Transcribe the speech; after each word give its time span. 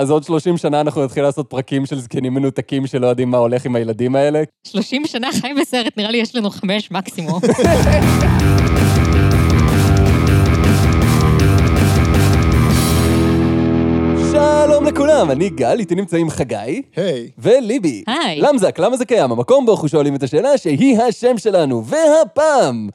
אז 0.00 0.10
עוד 0.10 0.24
30 0.24 0.56
שנה 0.56 0.80
אנחנו 0.80 1.04
נתחיל 1.04 1.22
לעשות 1.22 1.50
פרקים 1.50 1.86
של 1.86 2.00
זקנים 2.00 2.34
מנותקים 2.34 2.86
שלא 2.86 3.06
יודעים 3.06 3.30
מה 3.30 3.38
הולך 3.38 3.64
עם 3.64 3.76
הילדים 3.76 4.16
האלה. 4.16 4.42
30 4.66 5.06
שנה 5.06 5.28
חיים 5.40 5.56
בסרט, 5.60 5.96
נראה 5.96 6.10
לי 6.10 6.18
יש 6.18 6.36
לנו 6.36 6.50
חמש 6.50 6.90
מקסימום. 6.90 7.40
שלום 14.32 14.84
לכולם, 14.84 15.30
אני 15.30 15.48
גל, 15.48 15.78
איתי 15.78 15.94
נמצאים 15.94 16.30
חגי. 16.30 16.82
היי. 16.96 17.30
וליבי. 17.38 18.04
היי. 18.06 18.40
למזק, 18.40 18.78
למה 18.78 18.96
זה 18.96 19.04
קיים? 19.04 19.32
המקום 19.32 19.66
בו 19.66 19.72
אנחנו 19.72 19.88
שואלים 19.88 20.14
את 20.14 20.22
השאלה 20.22 20.58
שהיא 20.58 20.98
השם 20.98 21.38
שלנו. 21.38 21.84
והפעם, 21.86 22.88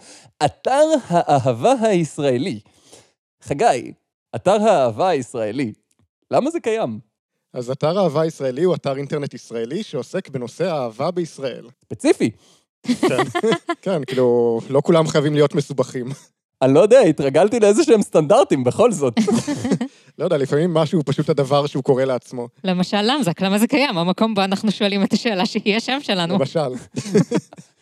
אתר 0.45 0.87
האהבה 1.07 1.73
הישראלי. 1.81 2.59
חגי, 3.43 3.91
אתר 4.35 4.67
האהבה 4.69 5.09
הישראלי, 5.09 5.73
למה 6.31 6.51
זה 6.51 6.59
קיים? 6.59 6.99
אז 7.53 7.71
אתר 7.71 7.99
אהבה 7.99 8.25
ישראלי 8.25 8.63
הוא 8.63 8.75
אתר 8.75 8.97
אינטרנט 8.97 9.33
ישראלי 9.33 9.83
שעוסק 9.83 10.29
בנושא 10.29 10.71
האהבה 10.71 11.11
בישראל. 11.11 11.67
ספציפי. 11.81 12.31
כן, 12.87 13.23
כן, 13.81 14.05
כאילו, 14.07 14.59
לא 14.69 14.81
כולם 14.81 15.07
חייבים 15.07 15.33
להיות 15.33 15.55
מסובכים. 15.55 16.05
אני 16.61 16.73
לא 16.73 16.79
יודע, 16.79 16.99
התרגלתי 16.99 17.59
לאיזה 17.59 17.83
שהם 17.83 18.01
סטנדרטים 18.01 18.63
בכל 18.63 18.91
זאת. 18.91 19.13
לא 20.19 20.23
יודע, 20.23 20.37
לפעמים 20.37 20.73
משהו 20.73 20.99
הוא 20.99 21.03
פשוט 21.07 21.29
הדבר 21.29 21.67
שהוא 21.67 21.83
קורא 21.83 22.03
לעצמו. 22.03 22.47
למשל 22.63 23.01
למזק, 23.01 23.41
למה 23.41 23.59
זה 23.59 23.67
קיים? 23.67 23.97
המקום 23.97 24.33
בו 24.35 24.41
אנחנו 24.41 24.71
שואלים 24.71 25.03
את 25.03 25.13
השאלה 25.13 25.45
שהיא 25.45 25.75
השם 25.75 25.97
שלנו. 26.01 26.33
למשל. 26.33 26.59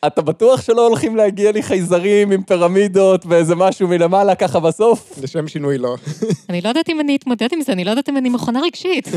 אתה 0.07 0.21
בטוח 0.21 0.61
שלא 0.61 0.87
הולכים 0.87 1.15
להגיע 1.15 1.51
לי 1.51 1.63
חייזרים 1.63 2.31
עם 2.31 2.43
פירמידות 2.43 3.25
ואיזה 3.25 3.55
משהו 3.55 3.87
מלמעלה 3.87 4.35
ככה 4.35 4.59
בסוף? 4.59 5.19
לשם 5.23 5.47
שינוי 5.47 5.77
לא. 5.77 5.95
אני 6.49 6.61
לא 6.61 6.67
יודעת 6.67 6.89
אם 6.89 6.99
אני 6.99 7.15
אתמודד 7.15 7.47
עם 7.51 7.61
זה, 7.61 7.71
אני 7.71 7.83
לא 7.83 7.89
יודעת 7.89 8.09
אם 8.09 8.17
אני 8.17 8.29
מכונה 8.29 8.61
רגשית. 8.61 9.07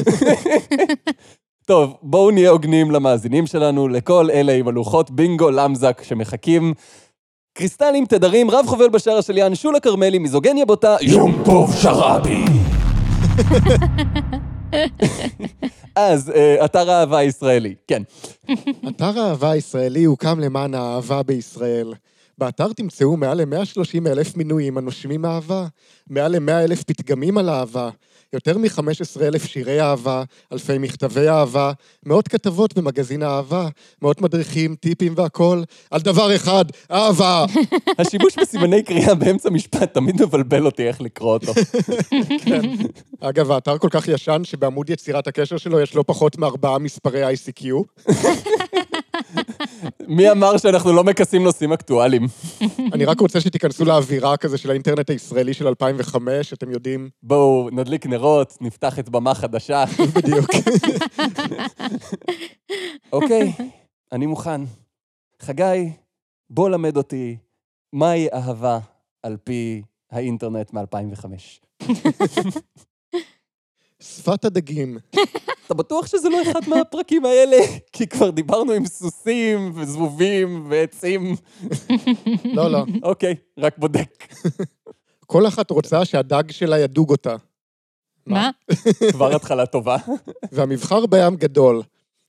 טוב, 1.67 1.97
בואו 2.03 2.31
נהיה 2.31 2.51
הוגנים 2.51 2.91
למאזינים 2.91 3.47
שלנו, 3.47 3.89
לכל 3.89 4.31
אלה 4.31 4.53
עם 4.53 4.69
הלוחות 4.69 5.11
בינגו 5.11 5.51
למזק 5.51 6.03
שמחכים. 6.05 6.75
קריסטלים, 7.59 8.07
תדרים, 8.07 8.51
רב 8.51 8.67
חובל 8.67 8.89
בשער 8.89 9.19
השליין, 9.19 9.55
שולה 9.55 9.81
כרמלי, 9.81 10.19
מיזוגניה 10.19 10.65
בוטה, 10.67 10.97
יום 11.01 11.43
טוב 11.45 11.75
שרעבי. 11.77 12.45
אז, 15.97 16.31
אה, 16.31 16.65
אתר 16.65 16.91
האהבה 16.91 17.19
הישראלי, 17.19 17.75
כן. 17.87 18.03
אתר 18.89 19.19
האהבה 19.21 19.51
הישראלי 19.51 20.05
הוקם 20.05 20.41
למען 20.41 20.75
האהבה 20.75 21.23
בישראל. 21.23 21.95
באתר 22.39 22.73
תמצאו 22.73 23.17
מעל 23.17 23.43
ל-130 23.43 24.09
אלף 24.09 24.37
מינויים 24.37 24.79
הנושמים 24.79 25.25
אהבה, 25.25 25.67
מעל 26.11 26.37
ל-100 26.37 26.65
אלף 26.65 26.83
פתגמים 26.83 27.39
על 27.39 27.51
אהבה, 27.51 27.91
יותר 28.33 28.59
מ-15 28.59 29.23
אלף 29.23 29.45
שירי 29.45 29.81
אהבה, 29.81 30.23
אלפי 30.53 30.79
מכתבי 30.79 31.29
אהבה, 31.29 31.73
מאות 32.07 32.29
כתבות 32.29 32.79
במגזין 32.79 33.23
אהבה, 33.23 33.69
מאות 34.03 34.21
מדריכים, 34.21 34.75
טיפים 34.75 35.13
והכול, 35.17 35.65
על 35.91 36.01
דבר 36.01 36.37
אחד, 36.37 36.65
אהבה! 36.91 37.45
השימוש 37.99 38.39
בסימני 38.39 38.83
קריאה 38.83 39.15
באמצע 39.15 39.51
משפט 39.51 39.95
תמיד 39.95 40.23
מבלבל 40.23 40.67
אותי 40.67 40.89
איך 40.89 41.01
לקרוא 41.01 41.33
אותו. 41.33 41.53
כן. 42.45 42.63
אגב, 43.21 43.51
האתר 43.51 43.79
כל 43.79 43.89
כך 43.91 44.09
ישן 44.09 44.41
שבעמוד 44.45 44.91
יצירת 44.91 45.27
הקשר 45.27 45.57
שלו 45.57 45.81
יש 45.81 45.95
לא 45.95 46.05
פחות 46.07 46.39
מארבעה 46.39 46.79
מספרי 46.79 47.35
ICQ. 47.35 47.65
מי 50.09 50.31
אמר 50.31 50.57
שאנחנו 50.57 50.93
לא 50.93 51.05
מכסים 51.05 51.45
נושאים 51.45 51.73
אקטואליים? 51.73 52.27
אני 52.93 53.05
רק 53.05 53.21
רוצה 53.21 53.41
שתיכנסו 53.41 53.85
לאווירה 53.85 54.37
כזה 54.37 54.59
של 54.59 54.71
האינטרנט 54.71 55.11
הישראלי 55.11 55.55
של 55.55 55.67
2005, 55.67 56.53
אתם 56.53 56.71
יודעים, 56.71 57.09
בואו 57.23 57.69
נדליק 57.73 58.07
נרות, 58.07 58.59
נפתח 58.61 58.99
את 58.99 59.09
במה 59.09 59.35
חדשה. 59.35 59.85
בדיוק. 60.15 60.51
אוקיי, 63.13 63.53
אני 64.13 64.27
מוכן. 64.27 64.61
חגי, 65.43 65.93
בוא 66.51 66.69
למד 66.69 66.97
אותי 66.97 67.37
מהי 67.93 68.29
אהבה 68.33 68.79
על 69.23 69.37
פי 69.45 69.83
האינטרנט 70.11 70.73
מ-2005. 70.73 71.27
שפת 74.07 74.45
הדגים. 74.45 74.99
אתה 75.67 75.75
בטוח 75.75 76.07
שזה 76.07 76.29
לא 76.29 76.43
אחד 76.43 76.61
מהפרקים 76.69 77.25
האלה? 77.25 77.57
כי 77.93 78.07
כבר 78.07 78.31
דיברנו 78.31 78.73
עם 78.73 78.87
סוסים 78.87 79.73
וזבובים 79.75 80.67
ועצים. 80.69 81.37
לא, 82.45 82.71
לא. 82.71 82.85
אוקיי, 83.03 83.35
רק 83.59 83.79
בודק. 83.79 84.25
כל 85.27 85.47
אחת 85.47 85.71
רוצה 85.71 86.05
שהדג 86.05 86.51
שלה 86.51 86.79
ידוג 86.79 87.11
אותה. 87.11 87.37
מה? 88.27 88.51
כבר 89.11 89.37
התחלה 89.37 89.67
טובה. 89.67 89.97
והמבחר 90.53 91.07
בים 91.07 91.37
גדול. 91.37 91.83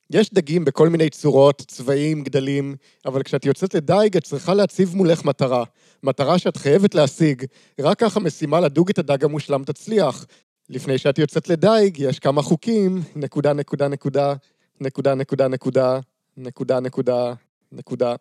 יש 0.09 0.33
דגים 0.33 0.65
בכל 0.65 0.89
מיני 0.89 1.09
צורות, 1.09 1.61
צבעים, 1.67 2.23
גדלים, 2.23 2.75
אבל 3.05 3.23
כשאת 3.23 3.45
יוצאת 3.45 3.73
לדייג, 3.73 4.17
את 4.17 4.23
צריכה 4.23 4.53
להציב 4.53 4.95
מולך 4.95 5.25
מטרה. 5.25 5.63
מטרה 6.03 6.39
שאת 6.39 6.57
חייבת 6.57 6.95
להשיג. 6.95 7.45
רק 7.79 7.99
כך 7.99 8.17
המשימה 8.17 8.59
לדוג 8.59 8.89
את 8.89 8.99
הדג 8.99 9.23
המושלם 9.23 9.63
תצליח. 9.63 10.25
לפני 10.69 10.97
שאת 10.97 11.17
יוצאת 11.17 11.49
לדייג, 11.49 11.99
יש 11.99 12.19
כמה 12.19 12.41
חוקים, 12.41 13.01
נקודה, 13.15 13.53
נקודה, 13.53 13.87
נקודה, 13.87 14.33
נקודה, 14.81 15.15
נקודה, 15.15 15.47
נקודה, 15.47 15.99
נקודה, 16.37 16.79
נקודה, 16.81 17.33
נקודה, 17.71 18.15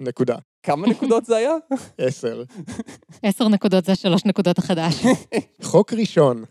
נקודה. 0.00 0.36
כמה 0.62 0.86
נקודות 0.86 1.24
זה 1.24 1.36
היה? 1.36 1.54
עשר. 1.98 2.42
עשר 3.22 3.48
נקודות 3.48 3.84
זה 3.84 3.94
שלוש 3.94 4.24
נקודות 4.24 4.58
החדש. 4.58 4.94
חוק 5.62 5.92
ראשון, 5.92 6.44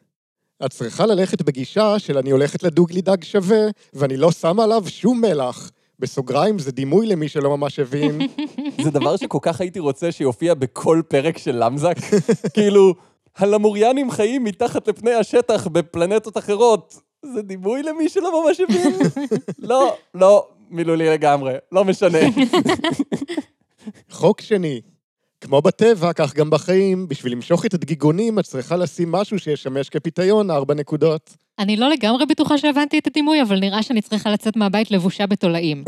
את 0.65 0.71
צריכה 0.71 1.05
ללכת 1.05 1.41
בגישה 1.41 1.99
של 1.99 2.17
אני 2.17 2.31
הולכת 2.31 2.63
לדוג 2.63 2.91
לי 2.91 3.01
דג 3.01 3.23
שווה, 3.23 3.67
ואני 3.93 4.17
לא 4.17 4.31
שמה 4.31 4.63
עליו 4.63 4.83
שום 4.87 5.21
מלח. 5.21 5.71
בסוגריים 5.99 6.59
זה 6.59 6.71
דימוי 6.71 7.07
למי 7.07 7.27
שלא 7.27 7.57
ממש 7.57 7.79
הבין. 7.79 8.21
זה 8.83 8.91
דבר 8.91 9.17
שכל 9.17 9.37
כך 9.41 9.61
הייתי 9.61 9.79
רוצה 9.79 10.11
שיופיע 10.11 10.53
בכל 10.53 11.01
פרק 11.07 11.37
של 11.37 11.63
למזק. 11.63 11.95
כאילו, 12.53 12.93
הלמוריאנים 13.37 14.11
חיים 14.11 14.43
מתחת 14.43 14.87
לפני 14.87 15.13
השטח 15.13 15.67
בפלנטות 15.67 16.37
אחרות. 16.37 17.01
זה 17.25 17.41
דימוי 17.41 17.83
למי 17.83 18.09
שלא 18.09 18.43
ממש 18.43 18.59
הבין? 18.59 18.93
לא, 19.69 19.95
לא, 20.13 20.47
מילולי 20.69 21.09
לגמרי, 21.09 21.53
לא 21.71 21.85
משנה. 21.85 22.19
חוק 24.11 24.41
שני, 24.41 24.81
כמו 25.41 25.61
בטבע, 25.61 26.13
כך 26.13 26.35
גם 26.35 26.49
בחיים, 26.49 27.07
בשביל 27.07 27.33
למשוך 27.33 27.65
את 27.65 27.73
הדגיגונים, 27.73 28.39
את 28.39 28.45
צריכה 28.45 28.77
לשים 28.77 29.11
משהו 29.11 29.39
שישמש 29.39 29.89
כפיתיון, 29.89 30.51
ארבע 30.51 30.73
נקודות. 30.73 31.35
אני 31.59 31.77
לא 31.77 31.89
לגמרי 31.89 32.25
בטוחה 32.25 32.57
שהבנתי 32.57 32.99
את 32.99 33.07
הדימוי, 33.07 33.41
אבל 33.41 33.59
נראה 33.59 33.83
שאני 33.83 34.01
צריכה 34.01 34.31
לצאת 34.31 34.55
מהבית 34.55 34.91
לבושה 34.91 35.27
בתולעים. 35.27 35.83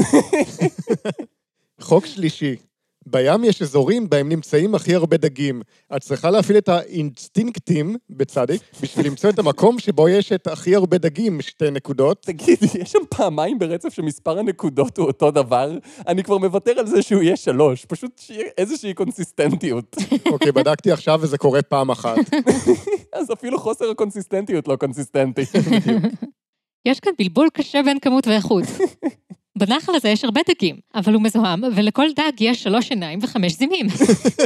חוק 1.82 2.06
שלישי, 2.06 2.56
בים 3.06 3.44
יש 3.44 3.62
אזורים 3.62 4.10
בהם 4.10 4.30
נמצאים 4.30 4.76
הכי 4.76 4.96
הרבה 4.96 5.18
דגים. 5.18 5.62
את 5.96 6.02
צריכה 6.02 6.30
להפעיל 6.30 6.58
את 6.58 6.70
האינסטינקטים, 6.70 7.96
בצדיק, 8.10 8.62
בשביל 8.82 9.06
למצוא 9.06 9.30
את 9.30 9.40
המקום 9.40 9.80
שבו 9.80 10.10
יש 10.10 10.32
את 10.32 10.48
הכי 10.48 10.76
הרבה 10.76 10.98
דגים, 10.98 11.42
שתי 11.42 11.72
נקודות. 11.72 12.22
תגיד, 12.22 12.58
יש 12.82 12.92
שם 12.92 13.00
פעמיים 13.10 13.60
ברצף 13.60 13.94
שמספר 13.94 14.40
הנקודות 14.40 14.98
הוא 14.98 15.08
אותו 15.08 15.32
דבר? 15.32 15.78
אני 16.08 16.24
כבר 16.24 16.38
מוותר 16.38 16.80
על 16.80 16.88
זה 16.88 17.02
שהוא 17.02 17.22
יהיה 17.22 17.36
שלוש, 17.36 17.86
פשוט 17.86 18.20
שיהיה 18.20 18.50
איזושהי 18.58 18.94
קונסיסטנטיות. 18.94 19.96
אוקיי, 20.32 20.52
בדקתי 20.52 20.92
עכשיו 20.92 21.20
וזה 21.22 21.38
קורה 21.38 21.62
פעם 21.62 21.90
אחת. 21.90 22.18
אז 23.14 23.32
אפילו 23.34 23.60
חוסר 23.60 23.90
הקונסיסטנטיות 23.90 24.68
לא 24.68 24.76
קונסיסטנטי. 24.76 25.42
יש 26.86 27.00
כאן 27.00 27.12
בלבול 27.20 27.48
קשה 27.54 27.82
בין 27.86 28.00
כמות 28.00 28.28
ואיכות. 28.28 28.64
בנחל 29.58 29.96
הזה 29.96 30.10
יש 30.10 30.24
הרבה 30.24 30.42
דגים, 30.50 30.76
אבל 30.96 31.14
הוא 31.14 31.22
מזוהם, 31.22 31.62
ולכל 31.76 32.08
דג 32.16 32.32
יש 32.40 32.64
שלוש 32.64 32.90
עיניים 32.90 33.20
וחמש 33.22 33.52
זימים. 33.52 33.86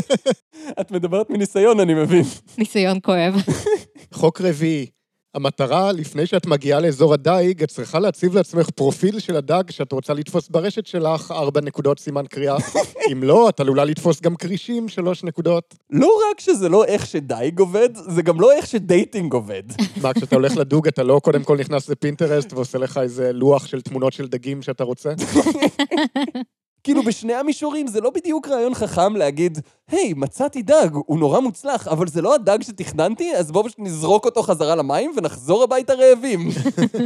את 0.81 0.91
מדברת 0.91 1.29
מניסיון, 1.29 1.79
אני 1.79 1.93
מבין. 1.93 2.23
ניסיון 2.57 2.99
כואב. 3.03 3.35
חוק 4.13 4.41
רביעי, 4.41 4.85
המטרה, 5.35 5.91
לפני 5.91 6.25
שאת 6.25 6.45
מגיעה 6.45 6.79
לאזור 6.79 7.13
הדייג, 7.13 7.63
את 7.63 7.69
צריכה 7.69 7.99
להציב 7.99 8.35
לעצמך 8.35 8.69
פרופיל 8.69 9.19
של 9.19 9.35
הדג 9.35 9.63
שאת 9.69 9.91
רוצה 9.91 10.13
לתפוס 10.13 10.49
ברשת 10.49 10.85
שלך, 10.85 11.31
ארבע 11.31 11.61
נקודות 11.61 11.99
סימן 11.99 12.25
קריאה. 12.25 12.57
אם 13.11 13.23
לא, 13.23 13.49
את 13.49 13.59
עלולה 13.59 13.85
לתפוס 13.85 14.21
גם 14.21 14.35
כרישים, 14.35 14.89
שלוש 14.89 15.23
נקודות. 15.23 15.75
לא 15.89 16.19
רק 16.31 16.39
שזה 16.39 16.69
לא 16.69 16.85
איך 16.85 17.05
שדייג 17.05 17.59
עובד, 17.59 17.89
זה 17.95 18.21
גם 18.21 18.41
לא 18.41 18.51
איך 18.51 18.67
ש 18.67 18.84
dating 18.84 19.33
עובד. 19.33 19.63
מה, 20.01 20.13
כשאתה 20.13 20.35
הולך 20.35 20.57
לדוג, 20.57 20.87
אתה 20.87 21.03
לא 21.03 21.19
קודם 21.23 21.43
כל 21.43 21.57
נכנס 21.57 21.89
ל 21.89 21.96
Pinterest 21.96 22.53
ועושה 22.53 22.77
לך 22.77 22.97
איזה 22.97 23.33
לוח 23.33 23.65
של 23.65 23.81
תמונות 23.81 24.13
של 24.13 24.27
דגים 24.27 24.61
שאתה 24.61 24.83
רוצה? 24.83 25.13
כאילו, 26.85 27.03
בשני 27.03 27.33
המישורים 27.33 27.87
זה 27.87 28.01
לא 28.01 28.09
בדיוק 28.09 28.47
רעיון 28.47 28.75
חכם 28.75 29.15
להגיד, 29.15 29.59
היי, 29.87 30.13
מצאתי 30.13 30.61
דג, 30.61 30.89
הוא 30.93 31.19
נורא 31.19 31.39
מוצלח, 31.39 31.87
אבל 31.87 32.07
זה 32.07 32.21
לא 32.21 32.35
הדג 32.35 32.57
שתכננתי, 32.61 33.35
אז 33.35 33.51
בואו 33.51 33.67
נזרוק 33.77 34.25
אותו 34.25 34.43
חזרה 34.43 34.75
למים 34.75 35.11
ונחזור 35.17 35.63
הביתה 35.63 35.93
רעבים. 35.93 36.49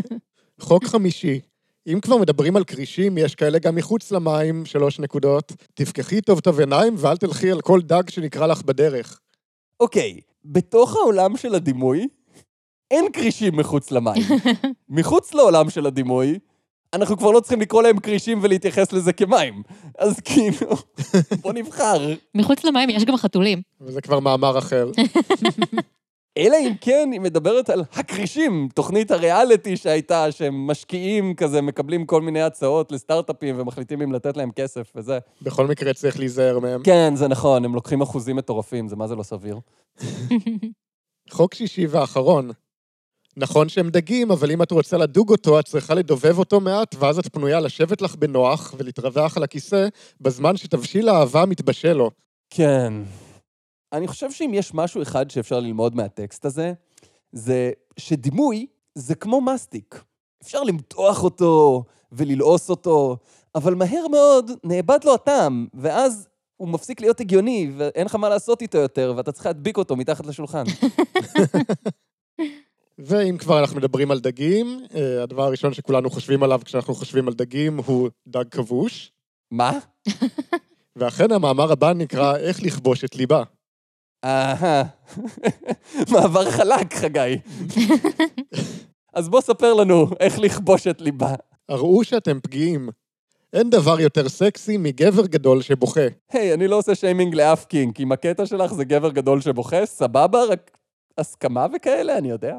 חוק 0.62 0.86
חמישי, 0.86 1.40
אם 1.88 2.00
כבר 2.00 2.18
מדברים 2.18 2.56
על 2.56 2.64
כרישים, 2.64 3.18
יש 3.18 3.36
כאלה 3.36 3.60
גם 3.60 3.76
מחוץ 3.76 4.12
למים, 4.12 4.66
שלוש 4.66 5.00
נקודות. 5.00 5.52
תפקחי 5.74 6.22
טוב 6.22 6.40
טוב 6.40 6.60
עיניים 6.60 6.96
ואל 6.98 7.18
תלכי 7.18 7.52
על 7.52 7.62
כל 7.62 7.82
דג 7.82 8.10
שנקרא 8.10 8.48
לך 8.48 8.62
בדרך. 8.62 9.20
אוקיי, 9.80 10.20
בתוך 10.46 10.96
העולם 10.96 11.38
של 11.38 11.56
הדימוי, 11.56 12.08
אין 12.92 13.06
כרישים 13.14 13.58
מחוץ 13.58 13.92
למים. 13.92 14.24
מחוץ 14.90 15.34
לעולם 15.34 15.70
של 15.70 15.86
הדימוי, 15.86 16.40
אנחנו 16.94 17.18
כבר 17.18 17.32
לא 17.32 17.40
צריכים 17.40 17.62
לקרוא 17.62 17.84
להם 17.84 18.00
כרישים 18.00 18.40
ולהתייחס 18.42 18.94
לזה 18.94 19.14
כמים. 19.14 19.64
אז 19.98 20.20
כאילו, 20.20 20.76
בוא 21.42 21.54
נבחר. 21.54 22.14
מחוץ 22.36 22.64
למים 22.64 22.90
יש 22.90 23.06
גם 23.06 23.18
חתולים. 23.18 23.62
וזה 23.82 24.02
כבר 24.02 24.20
מאמר 24.20 24.58
אחר. 24.58 24.92
אלא 26.38 26.58
אם 26.60 26.74
כן 26.82 27.10
היא 27.12 27.22
מדברת 27.22 27.70
על 27.70 27.84
הכרישים, 27.94 28.70
תוכנית 28.76 29.12
הריאליטי 29.12 29.78
שהייתה, 29.78 30.32
שהם 30.32 30.68
משקיעים 30.68 31.34
כזה, 31.36 31.62
מקבלים 31.62 32.06
כל 32.06 32.22
מיני 32.22 32.42
הצעות 32.42 32.92
לסטארט-אפים 32.92 33.60
ומחליטים 33.60 34.02
אם 34.02 34.12
לתת 34.12 34.38
להם 34.38 34.52
כסף 34.52 34.92
וזה. 34.96 35.20
בכל 35.42 35.68
מקרה 35.68 35.94
צריך 35.94 36.20
להיזהר 36.20 36.60
מהם. 36.60 36.84
כן, 36.84 37.16
זה 37.16 37.28
נכון, 37.28 37.66
הם 37.66 37.76
לוקחים 37.76 38.02
אחוזים 38.02 38.36
מטורפים, 38.36 38.88
זה 38.88 38.96
מה 38.96 39.08
זה 39.08 39.16
לא 39.16 39.24
סביר. 39.24 39.60
חוק 41.32 41.54
שישי 41.54 41.88
ואחרון. 41.88 42.52
נכון 43.38 43.70
שהם 43.70 43.90
דגים, 43.90 44.32
אבל 44.32 44.52
אם 44.52 44.62
את 44.62 44.72
רוצה 44.72 44.98
לדוג 44.98 45.32
אותו, 45.32 45.60
את 45.60 45.66
צריכה 45.66 45.94
לדובב 45.94 46.40
אותו 46.40 46.60
מעט, 46.60 46.96
ואז 47.00 47.20
את 47.20 47.34
פנויה 47.34 47.60
לשבת 47.60 48.02
לך 48.02 48.16
בנוח 48.16 48.74
ולהתרווח 48.78 49.38
על 49.38 49.44
הכיסא, 49.44 49.88
בזמן 50.22 50.58
שתבשיל 50.58 51.10
האהבה 51.10 51.46
מתבשל 51.46 51.94
לו. 51.94 52.12
כן. 52.50 52.94
אני 53.94 54.08
חושב 54.08 54.32
שאם 54.32 54.52
יש 54.54 54.74
משהו 54.74 55.02
אחד 55.02 55.32
שאפשר 55.32 55.60
ללמוד 55.60 55.96
מהטקסט 55.96 56.46
הזה, 56.46 56.74
זה 57.32 57.72
שדימוי 57.98 58.66
זה 58.96 59.16
כמו 59.16 59.42
מסטיק. 59.42 60.04
אפשר 60.44 60.64
למתוח 60.64 61.24
אותו 61.24 61.84
וללעוס 62.12 62.70
אותו, 62.70 63.18
אבל 63.56 63.74
מהר 63.76 64.08
מאוד 64.08 64.52
נאבד 64.64 65.00
לו 65.04 65.14
הטעם, 65.14 65.68
ואז 65.74 66.28
הוא 66.58 66.70
מפסיק 66.70 67.02
להיות 67.02 67.20
הגיוני, 67.20 67.72
ואין 67.78 68.06
לך 68.06 68.16
מה 68.16 68.30
לעשות 68.30 68.62
איתו 68.62 68.78
יותר, 68.78 69.14
ואתה 69.18 69.32
צריך 69.32 69.46
להדביק 69.46 69.78
אותו 69.78 69.96
מתחת 69.96 70.26
לשולחן. 70.26 70.64
ואם 73.06 73.38
כבר 73.38 73.60
אנחנו 73.60 73.78
מדברים 73.78 74.12
על 74.12 74.20
דגים, 74.20 74.80
אה, 74.96 75.24
הדבר 75.24 75.44
הראשון 75.44 75.74
שכולנו 75.74 76.10
חושבים 76.10 76.44
עליו 76.44 76.62
כשאנחנו 76.66 76.96
חושבים 76.96 77.28
על 77.28 77.34
דגים 77.34 77.78
הוא 77.86 78.10
דג 78.28 78.50
כבוש, 78.52 79.12
מה? 79.52 79.80
ואכן 80.96 81.32
המאמר 81.32 81.72
הבא 81.72 81.94
נקרא 81.94 82.38
איך 82.38 82.64
לכבוש 82.64 83.04
את 83.04 83.16
ליבה. 83.16 83.44
אהה. 84.24 84.84
מעבר 86.12 86.52
חלק, 86.52 86.94
חגי. 86.94 87.38
אז 89.14 89.30
בוא 89.30 89.42
ספר 89.42 89.74
לנו 89.74 90.08
איך 90.20 90.40
לכבוש 90.40 90.88
את 90.88 91.02
ליבה. 91.02 91.34
הראו 91.70 92.04
שאתם 92.04 92.40
פגיעים. 92.40 92.90
אין 93.54 93.70
דבר 93.70 94.00
יותר 94.00 94.30
סקסי 94.30 94.78
מגבר 94.78 95.26
גדול 95.26 95.62
שבוכה. 95.62 96.08
היי, 96.32 96.54
אני 96.54 96.68
לא 96.68 96.78
עושה 96.78 96.96
שיימינג 96.96 97.36
לאף 97.36 97.66
קינק. 97.66 98.00
אם 98.00 98.12
הקטע 98.12 98.46
שלך 98.46 98.74
זה 98.74 98.86
גבר 98.86 99.10
גדול 99.10 99.42
שבוכה, 99.42 99.86
סבבה, 99.86 100.44
רק 100.44 100.72
הסכמה 101.20 101.66
וכאלה, 101.76 102.18
אני 102.18 102.30
יודע. 102.30 102.56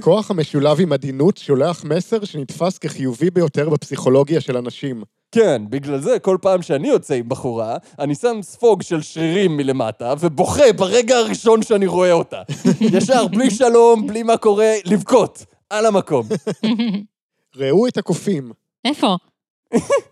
כוח 0.00 0.30
המשולב 0.30 0.80
עם 0.80 0.92
עדינות 0.92 1.36
שולח 1.36 1.84
מסר 1.84 2.24
שנתפס 2.24 2.78
כחיובי 2.78 3.30
ביותר 3.30 3.68
בפסיכולוגיה 3.68 4.40
של 4.40 4.56
אנשים. 4.56 5.02
כן, 5.32 5.62
בגלל 5.70 6.00
זה 6.00 6.18
כל 6.18 6.38
פעם 6.40 6.62
שאני 6.62 6.88
יוצא 6.88 7.14
עם 7.14 7.28
בחורה, 7.28 7.76
אני 7.98 8.14
שם 8.14 8.38
ספוג 8.42 8.82
של 8.82 9.02
שרירים 9.02 9.56
מלמטה, 9.56 10.14
ובוכה 10.20 10.72
ברגע 10.76 11.16
הראשון 11.16 11.62
שאני 11.62 11.86
רואה 11.86 12.12
אותה. 12.12 12.42
ישר, 12.94 13.26
בלי 13.26 13.50
שלום, 13.50 14.06
בלי 14.06 14.22
מה 14.22 14.36
קורה, 14.36 14.72
לבכות, 14.84 15.44
על 15.70 15.86
המקום. 15.86 16.26
ראו 17.56 17.86
את 17.86 17.96
הקופים. 17.96 18.52
איפה? 18.84 19.16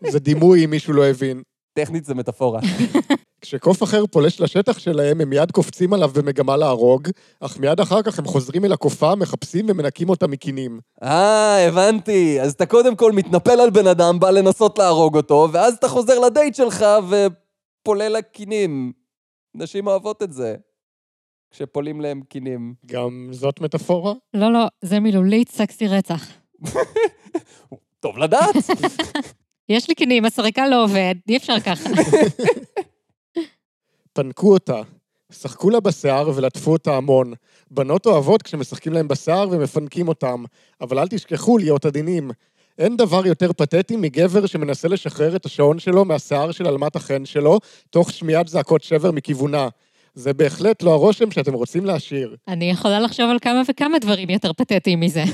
זה 0.08 0.18
דימוי 0.18 0.64
אם 0.64 0.70
מישהו 0.70 0.92
לא 0.92 1.06
הבין. 1.06 1.42
טכנית 1.72 2.04
זה 2.04 2.14
מטאפורה. 2.14 2.60
כשקוף 3.40 3.82
אחר 3.82 4.06
פולש 4.06 4.40
לשטח 4.40 4.78
שלהם, 4.78 5.20
הם 5.20 5.30
מיד 5.30 5.50
קופצים 5.50 5.92
עליו 5.92 6.08
במגמה 6.08 6.56
להרוג, 6.56 7.08
אך 7.40 7.58
מיד 7.58 7.80
אחר 7.80 8.02
כך 8.02 8.18
הם 8.18 8.24
חוזרים 8.24 8.64
אל 8.64 8.72
הקופה, 8.72 9.14
מחפשים 9.14 9.66
ומנקים 9.68 10.08
אותה 10.08 10.26
מקינים. 10.26 10.80
אה, 11.02 11.66
הבנתי. 11.68 12.40
אז 12.40 12.52
אתה 12.52 12.66
קודם 12.66 12.96
כל 12.96 13.12
מתנפל 13.12 13.60
על 13.60 13.70
בן 13.70 13.86
אדם, 13.86 14.20
בא 14.20 14.30
לנסות 14.30 14.78
להרוג 14.78 15.16
אותו, 15.16 15.48
ואז 15.52 15.74
אתה 15.74 15.88
חוזר 15.88 16.18
לדייט 16.18 16.54
שלך 16.54 16.84
ופולה 17.08 18.08
לה 18.08 18.22
קינים. 18.22 18.92
נשים 19.54 19.86
אוהבות 19.86 20.22
את 20.22 20.32
זה. 20.32 20.54
כשפולים 21.50 22.00
להם 22.00 22.20
קינים. 22.28 22.74
גם 22.86 23.28
זאת 23.30 23.60
מטאפורה? 23.60 24.12
לא, 24.34 24.52
לא, 24.52 24.66
זה 24.82 25.00
מילולית 25.00 25.48
סקסי 25.48 25.86
רצח. 25.86 26.26
טוב 28.00 28.18
לדעת. 28.18 28.54
יש 29.68 29.88
לי 29.88 29.94
קינים, 29.94 30.24
הסריקה 30.24 30.68
לא 30.68 30.84
עובד, 30.84 31.14
אי 31.28 31.36
אפשר 31.36 31.60
ככה. 31.60 31.90
פנקו 34.18 34.52
אותה. 34.52 34.80
שחקו 35.32 35.70
לה 35.70 35.80
בשיער 35.80 36.30
ולטפו 36.34 36.72
אותה 36.72 36.96
המון. 36.96 37.32
בנות 37.70 38.06
אוהבות 38.06 38.42
כשמשחקים 38.42 38.92
להם 38.92 39.08
בשיער 39.08 39.48
ומפנקים 39.50 40.08
אותם, 40.08 40.44
אבל 40.80 40.98
אל 40.98 41.08
תשכחו 41.08 41.58
להיות 41.58 41.86
עדינים. 41.86 42.30
אין 42.78 42.96
דבר 42.96 43.26
יותר 43.26 43.52
פתטי 43.52 43.96
מגבר 43.96 44.46
שמנסה 44.46 44.88
לשחרר 44.88 45.36
את 45.36 45.46
השעון 45.46 45.78
שלו 45.78 46.04
מהשיער 46.04 46.50
של 46.50 46.66
אלמת 46.66 46.96
החן 46.96 47.24
שלו, 47.24 47.58
תוך 47.90 48.12
שמיעת 48.12 48.48
זעקות 48.48 48.82
שבר 48.82 49.10
מכיוונה. 49.10 49.68
זה 50.14 50.32
בהחלט 50.32 50.82
לא 50.82 50.92
הרושם 50.92 51.30
שאתם 51.30 51.52
רוצים 51.52 51.84
להשאיר. 51.84 52.36
אני 52.48 52.70
יכולה 52.70 53.00
לחשוב 53.00 53.30
על 53.30 53.38
כמה 53.38 53.62
וכמה 53.68 53.98
דברים 53.98 54.30
יותר 54.30 54.52
פתטיים 54.52 55.00
מזה. 55.00 55.24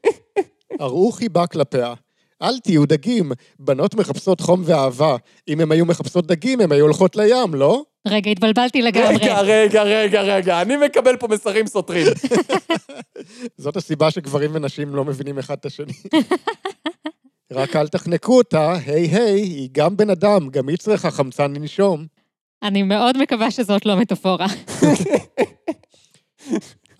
הראו 0.80 1.12
חיבה 1.12 1.46
כלפיה. 1.46 1.94
אל 2.42 2.58
תהיו 2.58 2.86
דגים, 2.86 3.32
בנות 3.58 3.94
מחפשות 3.94 4.40
חום 4.40 4.62
ואהבה. 4.64 5.16
אם 5.48 5.60
הן 5.60 5.72
היו 5.72 5.86
מחפשות 5.86 6.26
דגים, 6.26 6.60
הן 6.60 6.72
היו 6.72 6.84
הולכות 6.84 7.16
לים, 7.16 7.54
לא? 7.54 7.82
רגע, 8.08 8.30
התבלבלתי 8.30 8.82
לגמרי. 8.82 9.14
רגע, 9.14 9.40
רגע, 9.40 9.82
רגע, 9.82 10.22
רגע, 10.22 10.62
אני 10.62 10.76
מקבל 10.76 11.16
פה 11.16 11.28
מסרים 11.28 11.66
סותרים. 11.66 12.06
זאת 13.56 13.76
הסיבה 13.76 14.10
שגברים 14.10 14.50
ונשים 14.54 14.94
לא 14.94 15.04
מבינים 15.04 15.38
אחד 15.38 15.56
את 15.60 15.66
השני. 15.66 15.92
רק 17.52 17.76
אל 17.76 17.88
תחנקו 17.88 18.38
אותה, 18.38 18.72
היי 18.86 19.06
היי, 19.06 19.40
היא 19.40 19.68
גם 19.72 19.96
בן 19.96 20.10
אדם, 20.10 20.48
גם 20.48 20.68
היא 20.68 20.76
צריכה 20.76 21.10
חמצן 21.10 21.52
לנשום. 21.52 22.06
אני 22.62 22.82
מאוד 22.82 23.16
מקווה 23.18 23.50
שזאת 23.50 23.86
לא 23.86 23.96
מטאפורה. 23.96 24.46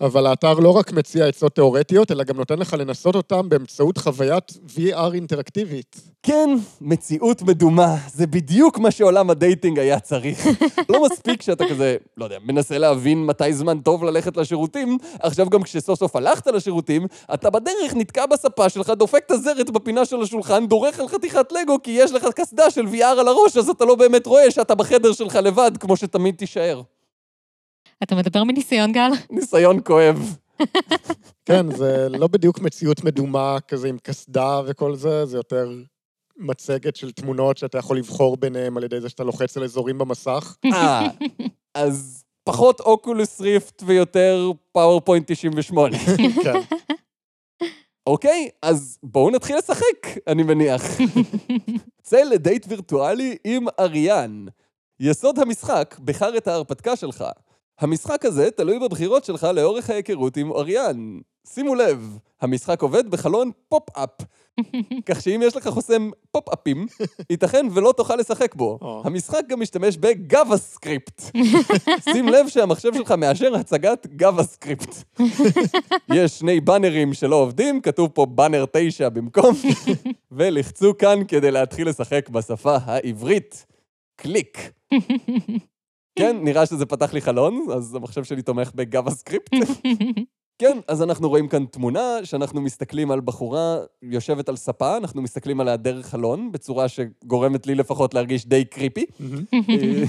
אבל 0.01 0.25
האתר 0.25 0.53
לא 0.53 0.69
רק 0.69 0.91
מציע 0.91 1.27
עצות 1.27 1.55
תיאורטיות, 1.55 2.11
אלא 2.11 2.23
גם 2.23 2.37
נותן 2.37 2.59
לך 2.59 2.73
לנסות 2.73 3.15
אותם 3.15 3.49
באמצעות 3.49 3.97
חוויית 3.97 4.51
VR 4.75 5.13
אינטראקטיבית. 5.13 5.95
כן, 6.23 6.49
מציאות 6.81 7.41
מדומה, 7.41 7.95
זה 8.13 8.27
בדיוק 8.27 8.79
מה 8.79 8.91
שעולם 8.91 9.29
ה 9.29 9.36
dating 9.36 9.79
היה 9.79 9.99
צריך. 9.99 10.47
לא 10.89 11.05
מספיק 11.05 11.41
שאתה 11.41 11.63
כזה, 11.69 11.97
לא 12.17 12.23
יודע, 12.23 12.37
מנסה 12.45 12.77
להבין 12.77 13.25
מתי 13.25 13.53
זמן 13.53 13.79
טוב 13.79 14.03
ללכת 14.03 14.37
לשירותים, 14.37 14.97
עכשיו 15.19 15.49
גם 15.49 15.63
כשסוף 15.63 15.99
סוף 15.99 16.15
הלכת 16.15 16.47
לשירותים, 16.47 17.07
אתה 17.33 17.49
בדרך 17.49 17.93
נתקע 17.95 18.25
בספה 18.25 18.69
שלך, 18.69 18.89
דופק 18.89 19.23
את 19.25 19.31
הזרת 19.31 19.69
בפינה 19.69 20.05
של 20.05 20.21
השולחן, 20.21 20.67
דורך 20.67 20.99
על 20.99 21.07
חתיכת 21.07 21.51
לגו, 21.51 21.77
כי 21.83 21.91
יש 21.91 22.11
לך 22.11 22.25
קסדה 22.35 22.71
של 22.71 22.85
VR 22.85 23.19
על 23.19 23.27
הראש, 23.27 23.57
אז 23.57 23.69
אתה 23.69 23.85
לא 23.85 23.95
באמת 23.95 24.25
רואה 24.25 24.51
שאתה 24.51 24.75
בחדר 24.75 25.13
שלך 25.13 25.35
לבד, 25.35 25.71
כמו 25.79 25.97
שתמיד 25.97 26.35
תישאר. 26.35 26.81
אתה 28.03 28.15
מדבר 28.15 28.43
מניסיון, 28.43 28.91
גל? 28.91 29.11
ניסיון 29.29 29.79
כואב. 29.85 30.37
כן, 31.45 31.75
זה 31.75 32.07
לא 32.09 32.27
בדיוק 32.27 32.59
מציאות 32.59 33.03
מדומה 33.03 33.57
כזה 33.67 33.87
עם 33.87 33.97
קסדה 34.03 34.61
וכל 34.67 34.95
זה, 34.95 35.25
זה 35.25 35.37
יותר 35.37 35.71
מצגת 36.37 36.95
של 36.95 37.11
תמונות 37.11 37.57
שאתה 37.57 37.77
יכול 37.77 37.97
לבחור 37.97 38.37
ביניהם 38.37 38.77
על 38.77 38.83
ידי 38.83 39.01
זה 39.01 39.09
שאתה 39.09 39.23
לוחץ 39.23 39.57
על 39.57 39.63
אזורים 39.63 39.97
במסך. 39.97 40.55
אה, 40.73 41.07
אז 41.75 42.23
פחות 42.43 42.79
Oculus 42.79 43.41
Rift 43.41 43.83
ויותר 43.85 44.51
PowerPoint 44.71 45.31
98. 45.31 45.97
כן. 46.43 46.59
אוקיי, 48.07 48.49
אז 48.61 48.97
בואו 49.03 49.29
נתחיל 49.29 49.57
לשחק, 49.57 50.07
אני 50.27 50.43
מניח. 50.43 50.83
צא 52.03 52.23
לדייט 52.23 52.65
וירטואלי 52.69 53.37
עם 53.43 53.65
אריאן. 53.79 54.45
יסוד 54.99 55.39
המשחק, 55.39 55.95
בחר 56.03 56.37
את 56.37 56.47
ההרפתקה 56.47 56.95
שלך. 56.95 57.25
המשחק 57.81 58.25
הזה 58.25 58.51
תלוי 58.51 58.79
בבחירות 58.79 59.25
שלך 59.25 59.43
לאורך 59.43 59.89
ההיכרות 59.89 60.37
עם 60.37 60.51
אריאן. 60.51 61.17
שימו 61.47 61.75
לב, 61.75 62.17
המשחק 62.41 62.81
עובד 62.81 63.11
בחלון 63.11 63.51
pop-up, 63.69 64.09
כך 65.07 65.21
שאם 65.21 65.41
יש 65.43 65.55
לך 65.55 65.67
חוסם 65.67 66.09
פופ-אפים, 66.31 66.87
ייתכן 67.29 67.65
ולא 67.73 67.93
תוכל 67.97 68.15
לשחק 68.15 68.55
בו. 68.55 68.79
המשחק 69.03 69.41
גם 69.49 69.59
משתמש 69.59 69.97
ב 69.97 70.57
JavaScript. 70.57 71.21
שים 72.13 72.29
לב 72.29 72.47
שהמחשב 72.47 72.93
שלך 72.93 73.11
מאשר 73.11 73.55
הצגת 73.55 74.07
JavaScript. 74.07 74.95
יש 76.15 76.39
שני 76.39 76.59
באנרים 76.59 77.13
שלא 77.13 77.35
עובדים, 77.35 77.81
כתוב 77.81 78.09
פה 78.13 78.25
באנר 78.25 78.65
9 78.73 79.09
במקום, 79.09 79.55
ולחצו 80.31 80.97
כאן 80.97 81.19
כדי 81.27 81.51
להתחיל 81.51 81.89
לשחק 81.89 82.29
בשפה 82.29 82.77
העברית. 82.85 83.65
קליק. 84.15 84.71
כן, 86.15 86.37
נראה 86.41 86.65
שזה 86.65 86.85
פתח 86.85 87.13
לי 87.13 87.21
חלון, 87.21 87.65
אז 87.73 87.95
המחשב 87.95 88.23
שלי 88.23 88.41
תומך 88.41 88.71
ב 88.75 89.11
JavaScript. 89.11 89.51
כן, 90.61 90.77
אז 90.87 91.01
אנחנו 91.01 91.29
רואים 91.29 91.47
כאן 91.47 91.65
תמונה 91.65 92.17
שאנחנו 92.23 92.61
מסתכלים 92.61 93.11
על 93.11 93.21
בחורה 93.21 93.77
יושבת 94.01 94.49
על 94.49 94.55
ספה, 94.55 94.97
אנחנו 94.97 95.21
מסתכלים 95.21 95.59
עליה 95.59 95.77
דרך 95.77 96.05
חלון, 96.05 96.51
בצורה 96.51 96.87
שגורמת 96.87 97.67
לי 97.67 97.75
לפחות 97.75 98.13
להרגיש 98.13 98.45
די 98.45 98.65
creepy. 98.65 99.05
אה, 99.53 100.03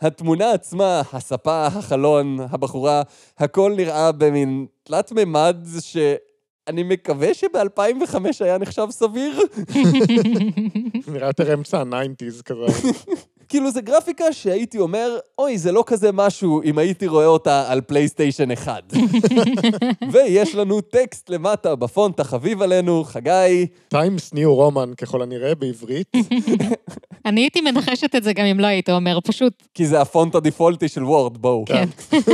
התמונה 0.06 0.52
עצמה, 0.52 1.02
הספה, 1.12 1.66
החלון, 1.66 2.40
הבחורה, 2.40 3.02
הכל 3.38 3.72
נראה 3.76 4.12
במין 4.12 4.66
תלת 4.82 5.12
מימד 5.12 5.56
שאני 5.80 6.82
מקווה 6.82 7.34
שב-2005 7.34 8.16
היה 8.40 8.58
נחשב 8.58 8.86
סביר. 8.90 9.40
נראה 11.14 11.26
יותר 11.26 11.54
אמצע 11.54 11.80
ה-90's 11.80 12.42
כזה. 12.42 12.66
כאילו, 13.48 13.70
זה 13.70 13.80
גרפיקה 13.80 14.32
שהייתי 14.32 14.78
אומר, 14.78 15.18
אוי, 15.38 15.58
זה 15.58 15.72
לא 15.72 15.84
כזה 15.86 16.12
משהו 16.12 16.62
אם 16.62 16.78
הייתי 16.78 17.06
רואה 17.06 17.26
אותה 17.26 17.72
על 17.72 17.80
PlayStation 17.80 18.50
1. 18.50 18.82
ויש 20.12 20.54
לנו 20.54 20.80
טקסט 20.80 21.30
למטה 21.30 21.76
בפונט 21.76 22.20
החביב 22.20 22.62
עלינו, 22.62 23.04
חגי. 23.04 23.66
Times 23.88 24.32
New 24.34 24.54
Roman, 24.54 24.94
ככל 24.94 25.22
הנראה, 25.22 25.54
בעברית. 25.54 26.12
אני 27.26 27.40
הייתי 27.40 27.60
מנחשת 27.60 28.14
את 28.14 28.24
זה 28.24 28.32
גם 28.32 28.44
אם 28.44 28.60
לא 28.60 28.66
היית 28.66 28.90
אומר, 28.90 29.18
פשוט, 29.24 29.62
כי 29.74 29.86
זה 29.86 30.00
הפונט 30.00 30.34
הדיפולטי 30.34 30.88
של 30.88 31.04
Word, 31.04 31.38
בואו. 31.38 31.64
כן. 31.66 31.88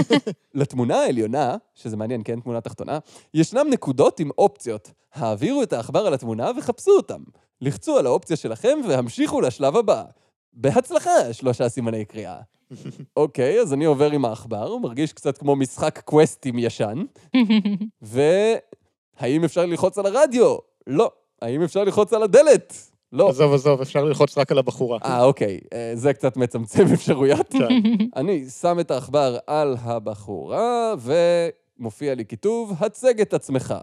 לתמונה 0.55 0.97
העליונה, 0.97 1.57
שזה 1.75 1.97
מעניין, 1.97 2.21
כן, 2.25 2.41
תמונה 2.41 2.61
תחתונה, 2.61 2.99
ישנם 3.35 3.67
נקודות 3.71 4.21
עם 4.21 4.31
אופציות. 4.39 4.91
העבירו 5.15 5.63
את 5.63 5.73
העכבר 5.73 6.07
על 6.07 6.15
התמונה 6.15 6.51
וחפשו 6.57 6.91
אותם. 6.91 7.23
לחצו 7.61 7.99
על 7.99 8.07
האופציה 8.07 8.37
שלכם 8.37 8.79
והמשיכו 8.89 9.41
לשלב 9.41 9.77
הבא. 9.77 10.03
בהצלחה, 10.53 11.33
שלושה 11.33 11.69
סימני 11.69 12.05
קריאה. 12.05 12.41
אוקיי, 13.17 13.61
אז 13.61 13.73
אני 13.73 13.85
עובר 13.85 14.11
עם 14.11 14.25
העכבר, 14.25 14.77
מרגיש 14.77 15.13
קצת 15.13 15.39
כמו 15.39 15.57
משחק 15.57 16.01
קווסטים 16.05 16.59
ישן. 16.59 17.03
והאם 18.03 19.45
אפשר 19.45 19.67
ללחוץ 19.67 19.99
על 19.99 20.07
הרדיו? 20.07 20.57
לא. 20.87 21.11
האם 21.43 21.63
אפשר 21.63 21.85
ללחוץ 21.85 22.13
על 22.13 22.23
הדלת? 22.23 22.91
לא. 23.13 23.29
עזוב, 23.29 23.55
עזוב, 23.55 23.81
אפשר 23.81 24.05
ללחוץ 24.05 24.39
רק 24.39 24.53
על 24.53 24.59
הבחורה. 24.59 24.99
אה, 25.05 25.25
אוקיי, 25.25 25.61
אה, 25.73 25.93
זה 25.95 26.13
קצת 26.13 26.37
מצמצם 26.37 26.85
אפשרויות. 26.95 27.49
כן. 27.53 27.69
אני 28.17 28.45
שם 28.61 28.81
את 28.81 28.91
העכבר 28.91 29.39
על 29.47 29.77
הבחורה, 29.81 30.95
ומופיע 31.79 32.15
לי 32.15 32.25
כיתוב, 32.25 32.73
הצג 32.81 33.21
את 33.21 33.35
עצמך. 33.35 33.75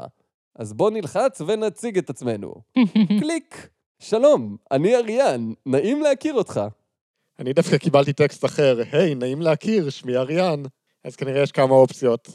אז 0.55 0.73
בוא 0.73 0.91
נלחץ 0.91 1.41
ונציג 1.47 1.97
את 1.97 2.09
עצמנו. 2.09 2.53
קליק. 3.21 3.69
שלום, 3.99 4.57
אני 4.71 4.95
אריאן, 4.95 5.53
נעים 5.65 6.01
להכיר 6.01 6.33
אותך. 6.33 6.61
אני 7.39 7.53
דווקא 7.53 7.77
קיבלתי 7.77 8.13
טקסט 8.13 8.45
אחר, 8.45 8.81
היי, 8.91 9.15
נעים 9.15 9.41
להכיר, 9.41 9.89
שמי 9.89 10.17
אריאן. 10.17 10.63
אז 11.03 11.15
כנראה 11.15 11.41
יש 11.41 11.51
כמה 11.51 11.73
אופציות. 11.73 12.27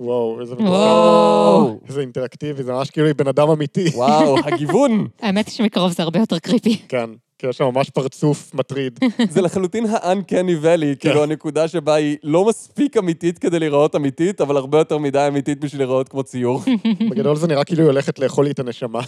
וואו, 0.00 0.40
איזה 0.40 0.54
מתוחכם. 0.54 0.70
וואו. 0.70 1.80
איזה 1.88 2.00
אינטראקטיבי, 2.00 2.62
זה 2.62 2.72
ממש 2.72 2.90
כאילו 2.90 3.06
היא 3.06 3.14
בן 3.14 3.28
אדם 3.28 3.48
אמיתי. 3.48 3.88
וואו, 3.94 4.38
הגיוון. 4.44 5.06
האמת 5.22 5.46
היא 5.46 5.54
שמקרוב 5.54 5.92
זה 5.92 6.02
הרבה 6.02 6.18
יותר 6.18 6.38
קריפי. 6.38 6.82
כן, 6.88 7.10
כאילו 7.38 7.50
יש 7.50 7.56
שם 7.56 7.64
ממש 7.64 7.90
פרצוף 7.90 8.54
מטריד. 8.54 8.98
זה 9.30 9.42
לחלוטין 9.42 9.86
ה-uncanny 9.86 10.64
valley, 10.64 10.96
כאילו 10.98 11.22
הנקודה 11.22 11.68
שבה 11.68 11.94
היא 11.94 12.16
לא 12.22 12.44
מספיק 12.48 12.96
אמיתית 12.96 13.38
כדי 13.38 13.58
להיראות 13.58 13.96
אמיתית, 13.96 14.40
אבל 14.40 14.56
הרבה 14.56 14.78
יותר 14.78 14.98
מדי 14.98 15.26
אמיתית 15.28 15.60
בשביל 15.60 15.80
להיראות 15.80 16.08
כמו 16.08 16.22
ציור. 16.22 16.60
בגדול 17.10 17.36
זה 17.36 17.46
נראה 17.46 17.64
כאילו 17.64 17.82
היא 17.82 17.86
הולכת 17.86 18.18
לאכול 18.18 18.44
לי 18.44 18.50
את 18.50 18.58
הנשמה. 18.58 19.00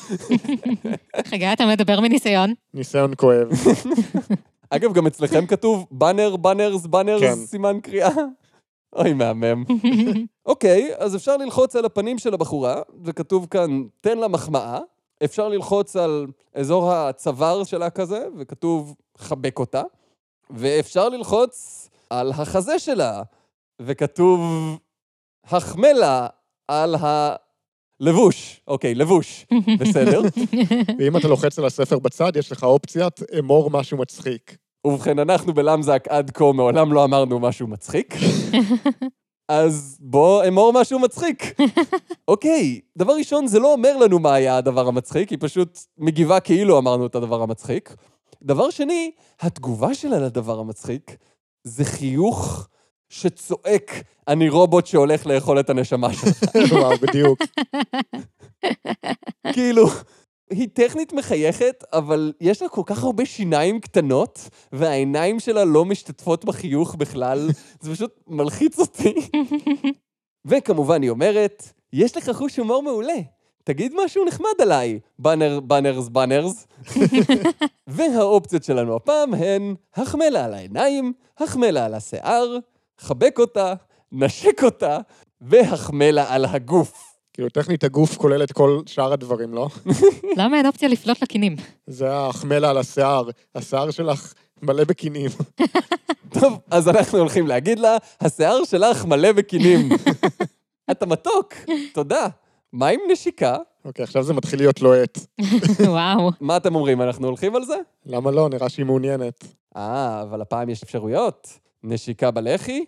חגי, 1.31 1.53
אתה 1.53 1.67
מדבר 1.67 2.01
מניסיון? 2.01 2.55
ניסיון 2.75 3.13
כואב. 3.17 3.49
אגב, 4.71 4.93
גם 4.93 5.07
אצלכם 5.07 5.47
כתוב 5.47 5.87
באנר, 5.91 6.37
באנרס, 6.37 6.87
באנרס, 6.87 7.23
כן. 7.23 7.35
סימן 7.35 7.81
קריאה. 7.83 8.11
אוי, 8.97 9.13
מהמם. 9.13 9.65
אוקיי, 10.47 10.91
אז 10.99 11.17
אפשר 11.17 11.37
ללחוץ 11.37 11.77
על 11.77 11.85
הפנים 11.85 12.19
של 12.19 12.35
הבחורה, 12.35 12.83
וכתוב 13.05 13.47
כאן, 13.51 13.83
תן 14.01 14.19
לה 14.19 14.29
מחמאה. 14.29 14.79
אפשר 15.25 15.49
ללחוץ 15.49 15.97
על 15.97 16.27
אזור 16.55 16.93
הצוואר 16.93 17.65
שלה 17.65 17.91
כזה, 17.91 18.27
וכתוב, 18.39 18.95
חבק 19.19 19.59
אותה. 19.59 19.83
ואפשר 20.51 21.09
ללחוץ 21.09 21.89
על 22.11 22.31
החזה 22.31 22.79
שלה, 22.79 23.23
וכתוב, 23.83 24.41
החמלה 25.45 26.27
על 26.69 26.95
הלבוש. 28.01 28.61
אוקיי, 28.67 28.95
לבוש. 28.95 29.47
בסדר. 29.79 30.21
ואם 30.99 31.17
אתה 31.17 31.29
לוחץ 31.29 31.59
על 31.59 31.65
הספר 31.65 31.99
בצד, 31.99 32.37
יש 32.37 32.53
לך 32.53 32.65
אופציית 32.65 33.21
אמור 33.39 33.71
משהו 33.71 33.99
מצחיק. 33.99 34.57
ובכן, 34.87 35.19
אנחנו 35.19 35.55
בלמזק 35.55 36.05
עד 36.09 36.31
כה 36.31 36.53
מעולם 36.53 36.93
לא 36.93 37.05
אמרנו 37.05 37.41
משהו 37.41 37.67
מצחיק. 37.67 38.15
אז 39.51 39.97
בוא 40.01 40.45
אמור 40.49 40.73
משהו 40.73 40.99
מצחיק. 40.99 41.55
אוקיי, 42.29 42.81
דבר 42.97 43.13
ראשון, 43.13 43.47
זה 43.47 43.59
לא 43.59 43.73
אומר 43.73 43.97
לנו 43.97 44.19
מה 44.19 44.35
היה 44.35 44.57
הדבר 44.57 44.89
המצחיק, 44.89 45.29
היא 45.29 45.39
פשוט 45.41 45.79
מגיבה 45.99 46.41
כאילו 46.41 46.79
אמרנו 46.79 47.07
את 47.07 47.15
הדבר 47.15 47.43
המצחיק. 47.43 47.95
דבר 48.43 48.71
שני, 48.71 49.11
התגובה 49.41 49.95
שלה 49.95 50.19
לדבר 50.19 50.61
המצחיק 50.61 51.17
זה 51.65 51.85
חיוך 51.85 52.69
שצועק, 53.09 54.03
אני 54.29 54.49
רובוט 54.49 54.87
שהולך 54.87 55.27
לאכול 55.27 55.61
את 55.61 55.71
הנשמה 55.71 56.13
שלך. 56.13 56.43
וואו, 56.73 56.99
בדיוק. 56.99 57.39
כאילו, 59.55 59.87
היא 60.51 60.69
טכנית 60.73 61.13
מחייכת, 61.13 61.85
אבל 61.93 62.33
יש 62.41 62.63
לה 62.63 62.69
כל 62.69 62.83
כך 62.87 63.05
הרבה 63.05 63.27
שיניים 63.27 63.81
קטנות, 63.81 64.49
והעיניים 64.73 65.41
שלה 65.41 65.65
לא 65.65 65.85
משתתפות 65.85 66.45
בחיוך 66.45 66.95
בכלל, 66.95 67.51
זה 67.81 67.95
פשוט 67.95 68.21
מלחיץ 68.29 68.79
אותי. 68.79 69.15
וכמובן, 70.49 71.03
היא 71.03 71.11
אומרת, 71.11 71.73
יש 71.93 72.17
לך 72.17 72.31
חוש 72.31 72.57
הומור 72.57 72.83
מעולה. 72.83 73.19
תגיד 73.65 73.93
משהו 74.05 74.25
נחמד 74.25 74.61
עליי, 74.63 74.99
באנר, 75.19 75.61
באנרס, 75.61 76.09
באנרס. 76.09 76.67
והאופציות 77.87 78.65
שלנו 78.65 78.97
הפעם 78.97 79.35
הן 79.35 79.75
החמלה 79.95 80.45
על 80.45 80.55
העיניים, 80.55 81.13
החמלה 81.39 81.85
על 81.85 81.95
השיער, 81.95 82.59
חבק 82.99 83.39
אותה, 83.39 83.75
נשק 84.13 84.65
אותה, 84.65 84.99
והחמלה 85.41 86.35
על 86.35 86.45
הגוף. 86.45 87.10
כאילו, 87.33 87.49
טכנית 87.49 87.85
הגוף 87.85 88.17
כולל 88.17 88.43
את 88.43 88.53
כל 88.53 88.81
שאר 88.87 89.13
הדברים, 89.13 89.55
לא? 89.55 89.69
למה 90.39 90.57
אין 90.57 90.67
אופציה 90.67 90.89
לפלוט 90.89 91.23
לקינים? 91.23 91.57
זה 91.87 92.17
החמלה 92.17 92.71
על 92.71 92.79
השיער. 92.79 93.29
השיער 93.55 93.91
שלך 93.91 94.35
מלא 94.63 94.85
בקינים. 94.85 95.31
טוב, 96.41 96.59
אז 96.71 96.89
אנחנו 96.89 97.19
הולכים 97.19 97.47
להגיד 97.47 97.79
לה, 97.79 97.97
השיער 98.21 98.65
שלך 98.65 99.05
מלא 99.05 99.33
בקינים. 99.33 99.89
אתה 100.91 101.07
מתוק, 101.07 101.55
תודה. 101.93 102.27
מה 102.73 102.89
עם 102.89 103.01
נשיקה? 103.13 103.57
אוקיי, 103.85 104.03
עכשיו 104.03 104.23
זה 104.23 104.35
מתחיל 104.35 104.59
להיות 104.59 104.83
לוהט. 104.83 105.19
וואו. 105.87 106.31
מה 106.41 106.57
אתם 106.57 106.75
אומרים, 106.75 107.03
אנחנו 107.03 107.27
הולכים 107.27 107.57
על 107.57 107.65
זה? 107.65 107.77
למה 108.07 108.31
לא? 108.31 108.49
נראה 108.49 108.69
שהיא 108.69 108.87
מעוניינת. 108.87 109.45
אה, 109.77 110.23
אבל 110.23 110.41
הפעם 110.41 110.69
יש 110.69 110.83
אפשרויות. 110.83 111.49
נשיקה 111.85 112.31
בלחי, 112.31 112.85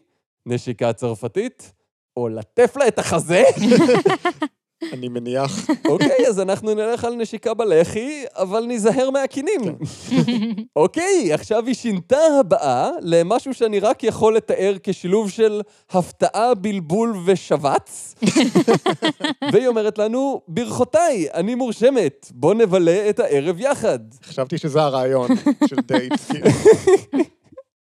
נשיקה 0.46 0.92
צרפתית, 0.92 1.72
או 2.16 2.28
לטף 2.28 2.76
לה 2.76 2.88
את 2.88 2.99
החזה. 2.99 3.42
אני 4.92 5.09
מניח. 5.09 5.66
אוקיי, 5.88 6.26
אז 6.28 6.40
אנחנו 6.40 6.75
נלך 6.75 7.04
על 7.04 7.14
נשיקה 7.14 7.54
בלחי, 7.54 8.25
אבל 8.35 8.64
ניזהר 8.64 9.11
מהקינים. 9.11 9.61
אוקיי, 10.76 11.33
עכשיו 11.33 11.66
היא 11.66 11.75
שינתה 11.75 12.19
הבאה 12.40 12.90
למשהו 13.00 13.54
שאני 13.54 13.81
רק 13.81 14.04
יכול 14.04 14.37
לתאר 14.37 14.75
כשילוב 14.83 15.31
של 15.31 15.61
הפתעה, 15.90 16.54
בלבול 16.54 17.16
ושבץ. 17.25 18.14
והיא 19.52 19.69
אומרת 19.69 19.99
לנו, 19.99 20.40
ברכותיי, 20.49 21.26
אני 21.35 21.54
מורשמת, 21.54 22.33
בוא 22.35 22.54
נבלה 22.54 23.11
את 23.11 23.21
הערב 23.21 23.61
יחד. 23.61 23.99
חשבתי 24.25 24.59
שזה 24.59 24.83
הרעיון 24.83 25.28
של 25.66 25.76
דייט. 25.76 26.12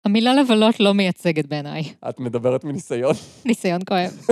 המילה 0.06 0.34
לבלות 0.34 0.80
לא 0.80 0.94
מייצגת 0.94 1.46
בעיניי. 1.46 1.84
את 2.10 2.20
מדברת 2.20 2.64
מניסיון. 2.64 3.14
ניסיון 3.46 3.82
כואב. 3.88 4.28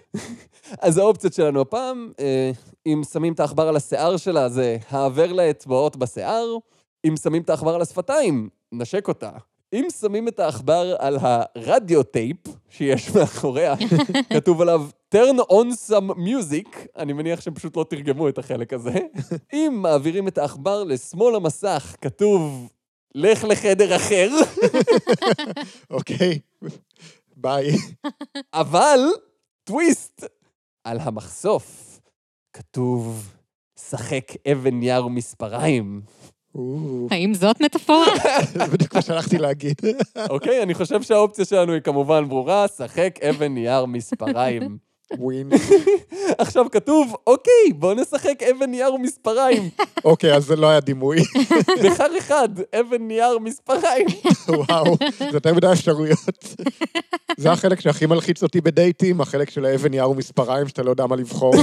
אז 0.86 0.98
האופציות 0.98 1.32
שלנו 1.32 1.60
הפעם, 1.60 2.12
אה, 2.20 2.50
אם 2.86 3.02
שמים 3.12 3.32
את 3.32 3.40
העכבר 3.40 3.68
על 3.68 3.76
השיער 3.76 4.16
שלה, 4.16 4.48
זה 4.48 4.76
העבר 4.90 5.32
לה 5.32 5.50
אצבעות 5.50 5.96
בשיער. 5.96 6.56
אם 7.06 7.16
שמים 7.16 7.42
את 7.42 7.50
העכבר 7.50 7.74
על 7.74 7.82
השפתיים, 7.82 8.48
נשק 8.72 9.08
אותה. 9.08 9.30
אם 9.72 9.86
שמים 10.00 10.28
את 10.28 10.40
העכבר 10.40 10.96
על 10.98 11.18
הרדיו 11.20 12.02
טייפ 12.02 12.36
שיש 12.68 13.10
מאחוריה, 13.10 13.74
כתוב 14.34 14.60
עליו 14.60 14.86
turn 15.14 15.40
on 15.50 15.90
some 15.90 16.16
music, 16.16 16.78
אני 16.96 17.12
מניח 17.12 17.40
שהם 17.40 17.54
פשוט 17.54 17.76
לא 17.76 17.84
תרגמו 17.88 18.28
את 18.28 18.38
החלק 18.38 18.72
הזה. 18.72 18.98
אם 19.54 19.78
מעבירים 19.82 20.28
את 20.28 20.38
העכבר 20.38 20.84
לשמאל 20.84 21.34
המסך, 21.34 21.96
כתוב 22.00 22.68
לך 23.18 23.44
לחדר 23.44 23.96
אחר, 23.96 24.30
אוקיי, 25.90 26.38
ביי. 27.36 27.70
אבל, 28.54 29.00
טוויסט, 29.64 30.24
על 30.84 30.98
המחשוף 31.00 32.00
כתוב, 32.52 33.32
שחק 33.78 34.32
אבן 34.52 34.74
נייר 34.74 35.06
ומספריים. 35.06 36.00
או, 36.54 37.06
האם 37.10 37.34
זאת 37.34 37.60
מטאפורה? 37.62 38.06
זה 38.52 38.66
בדיוק 38.66 38.94
מה 38.94 39.02
שהלכתי 39.02 39.38
להגיד. 39.38 39.80
אוקיי? 40.30 40.62
אני 40.62 40.74
חושב 40.74 41.02
שהאופציה 41.02 41.44
שלנו 41.44 41.72
היא 41.72 41.80
כמובן 41.80 42.28
ברורה, 42.28 42.68
שחק 42.68 43.18
אבן 43.22 43.54
נייר 43.54 43.86
מספריים. 43.86 44.78
win. 45.18 45.50
עכשיו 46.38 46.66
כתוב, 46.70 47.14
אוקיי, 47.26 47.72
בוא 47.74 47.94
נשחק 47.94 48.42
אבן 48.42 48.70
נייר 48.70 48.94
ומספריים. 48.94 49.70
אוקיי, 50.04 50.34
אז 50.34 50.44
זה 50.44 50.56
לא 50.56 50.66
היה 50.66 50.80
דימוי. 50.80 51.18
בחר 51.84 52.18
אחד, 52.18 52.48
אבן 52.80 53.02
נייר 53.02 53.38
מספריים. 53.38 54.06
וואו, 54.48 54.96
זה 55.18 55.28
יותר 55.32 55.54
מדי 55.54 55.72
אפשרויות. 55.72 56.18
זה 57.36 57.52
החלק 57.52 57.80
שהכי 57.80 58.06
מלחיץ 58.06 58.42
אותי 58.42 58.60
בדייטים, 58.60 59.20
החלק 59.20 59.50
של 59.50 59.64
האבן 59.64 59.88
נייר 59.88 60.10
ומספריים, 60.10 60.68
שאתה 60.68 60.82
לא 60.82 60.90
יודע 60.90 61.06
מה 61.06 61.16
לבחור. 61.16 61.54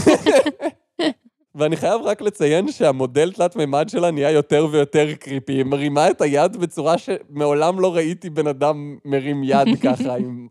ואני 1.56 1.78
חייב 1.78 2.02
רק 2.02 2.22
לציין 2.22 2.72
שהמודל 2.72 3.32
תלת-מימד 3.32 3.90
שלה 3.90 4.12
נהיה 4.12 4.32
יותר 4.32 4.68
ויותר 4.72 5.14
creepy. 5.20 5.54
היא 5.54 5.64
מרימה 5.64 6.10
את 6.10 6.22
היד 6.22 6.58
בצורה 6.58 6.96
שמעולם 6.98 7.80
לא 7.80 7.96
ראיתי 7.96 8.30
בן 8.30 8.48
אדם 8.48 8.98
מרים 9.06 9.44
יד 9.44 9.68
ככה, 9.84 10.16
עם 10.16 10.48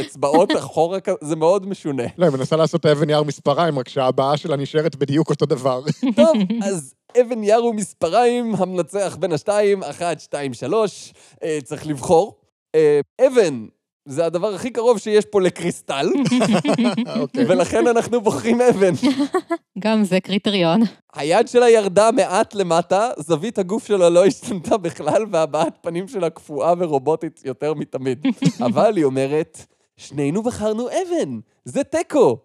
אצבעות 0.00 0.56
אחורה, 0.56 1.00
כ- 1.00 1.08
זה 1.20 1.36
מאוד 1.36 1.66
משונה. 1.68 2.02
לא, 2.18 2.26
היא 2.26 2.32
מנסה 2.32 2.56
לעשות 2.56 2.84
האבן 2.84 3.06
נייר 3.06 3.22
מספריים, 3.22 3.78
רק 3.78 3.88
שהבעה 3.88 4.36
שלה 4.36 4.56
נשארת 4.56 4.96
בדיוק 4.96 5.30
אותו 5.30 5.46
דבר. 5.46 5.80
טוב, 6.16 6.36
אז 6.64 6.94
אבן 7.20 7.38
נייר 7.38 7.64
ומספריים, 7.64 8.54
המנצח 8.58 9.16
בין 9.20 9.32
השתיים, 9.32 9.82
אחת, 9.82 10.20
שתיים, 10.20 10.54
שלוש, 10.54 11.12
אה, 11.42 11.58
צריך 11.64 11.86
לבחור. 11.86 12.38
אה, 12.74 13.00
אבן, 13.26 13.66
זה 14.04 14.26
הדבר 14.26 14.54
הכי 14.54 14.70
קרוב 14.70 14.98
שיש 14.98 15.24
פה 15.24 15.40
לקריסטל, 15.40 16.06
אוקיי. 17.20 17.44
ולכן 17.48 17.86
אנחנו 17.86 18.20
בוחרים 18.20 18.60
אבן. 18.60 18.92
גם 19.78 20.04
זה 20.04 20.20
קריטריון. 20.20 20.80
היד 21.14 21.48
שלה 21.48 21.70
ירדה 21.70 22.10
מעט 22.10 22.54
למטה, 22.54 23.10
זווית 23.18 23.58
הגוף 23.58 23.86
שלה 23.86 24.08
לא 24.08 24.26
השתנתה 24.26 24.76
בכלל, 24.76 25.24
והבעת 25.30 25.78
פנים 25.80 26.08
שלה 26.08 26.30
קפואה 26.30 26.74
ורובוטית 26.78 27.40
יותר 27.44 27.74
מתמיד. 27.74 28.26
אבל 28.66 28.96
היא 28.96 29.04
אומרת, 29.04 29.66
שנינו 29.96 30.42
בחרנו 30.42 30.88
אבן, 30.88 31.38
זה 31.64 31.84
תיקו. 31.84 32.38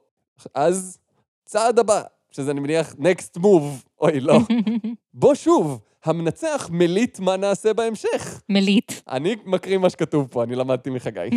אז 0.54 0.98
צעד 1.46 1.80
הבא, 1.80 2.02
שזה 2.32 2.52
אני 2.52 2.60
מניח 2.60 2.94
next 2.94 3.40
move, 3.40 3.88
אוי 4.02 4.20
לא. 4.20 4.40
בוא 5.14 5.36
שוב, 5.36 5.80
המנצח 6.08 6.70
מליט 6.72 7.20
מה 7.20 7.38
נעשה 7.38 7.74
בהמשך. 7.74 8.42
מליט. 8.50 8.92
אני 9.10 9.36
מקריא 9.46 9.78
מה 9.78 9.90
שכתוב 9.90 10.28
פה, 10.32 10.44
אני 10.44 10.56
למדתי 10.56 10.90
מחגי. 10.90 11.30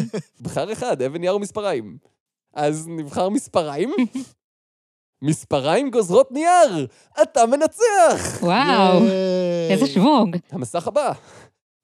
בחר 0.42 0.72
אחד, 0.72 1.02
אבן 1.02 1.20
נייר 1.20 1.36
ומספריים. 1.36 1.96
אז 2.54 2.88
נבחר 2.88 3.28
מספריים? 3.28 3.90
מספריים 5.22 5.90
גוזרות 5.90 6.32
נייר! 6.32 6.86
אתה 7.22 7.46
מנצח! 7.46 8.42
וואו. 8.42 9.02
איזה 9.70 9.86
שוונג. 9.86 10.36
המסך 10.52 10.86
הבא. 10.88 11.12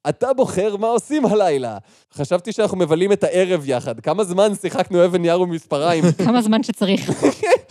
אתה 0.09 0.33
בוחר 0.33 0.77
מה 0.77 0.87
עושים 0.87 1.27
הלילה. 1.27 1.79
חשבתי 2.15 2.53
שאנחנו 2.53 2.77
מבלים 2.77 3.13
את 3.13 3.25
הערב 3.25 3.69
יחד. 3.69 4.01
כמה 4.01 4.25
זמן 4.25 4.55
שיחקנו 4.55 5.05
אבן 5.05 5.23
נייר 5.23 5.41
ומספריים? 5.41 6.05
כמה 6.27 6.43
זמן 6.43 6.63
שצריך. 6.63 7.11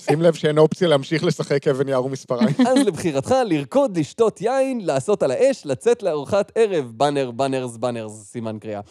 שים 0.10 0.22
לב 0.22 0.34
שאין 0.34 0.58
אופציה 0.58 0.88
להמשיך 0.88 1.24
לשחק 1.24 1.68
אבן 1.68 1.86
נייר 1.86 2.06
ומספריים. 2.06 2.56
אז 2.70 2.78
לבחירתך, 2.88 3.36
לרקוד, 3.46 3.98
לשתות 3.98 4.42
יין, 4.42 4.82
לעשות 4.82 5.24
על 5.24 5.32
האש, 5.32 5.66
לצאת 5.66 6.04
לארוחת 6.04 6.52
ערב. 6.56 6.92
באנר, 6.96 7.32
באנרס, 7.32 7.78
באנרס, 7.78 8.24
סימן 8.24 8.60
קריאה. 8.60 8.82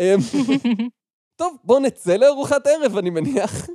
אמ, 0.00 0.18
טוב, 1.40 1.56
בוא 1.64 1.80
נצא 1.80 2.16
לארוחת 2.16 2.66
ערב, 2.66 2.96
אני 2.96 3.10
מניח. 3.10 3.66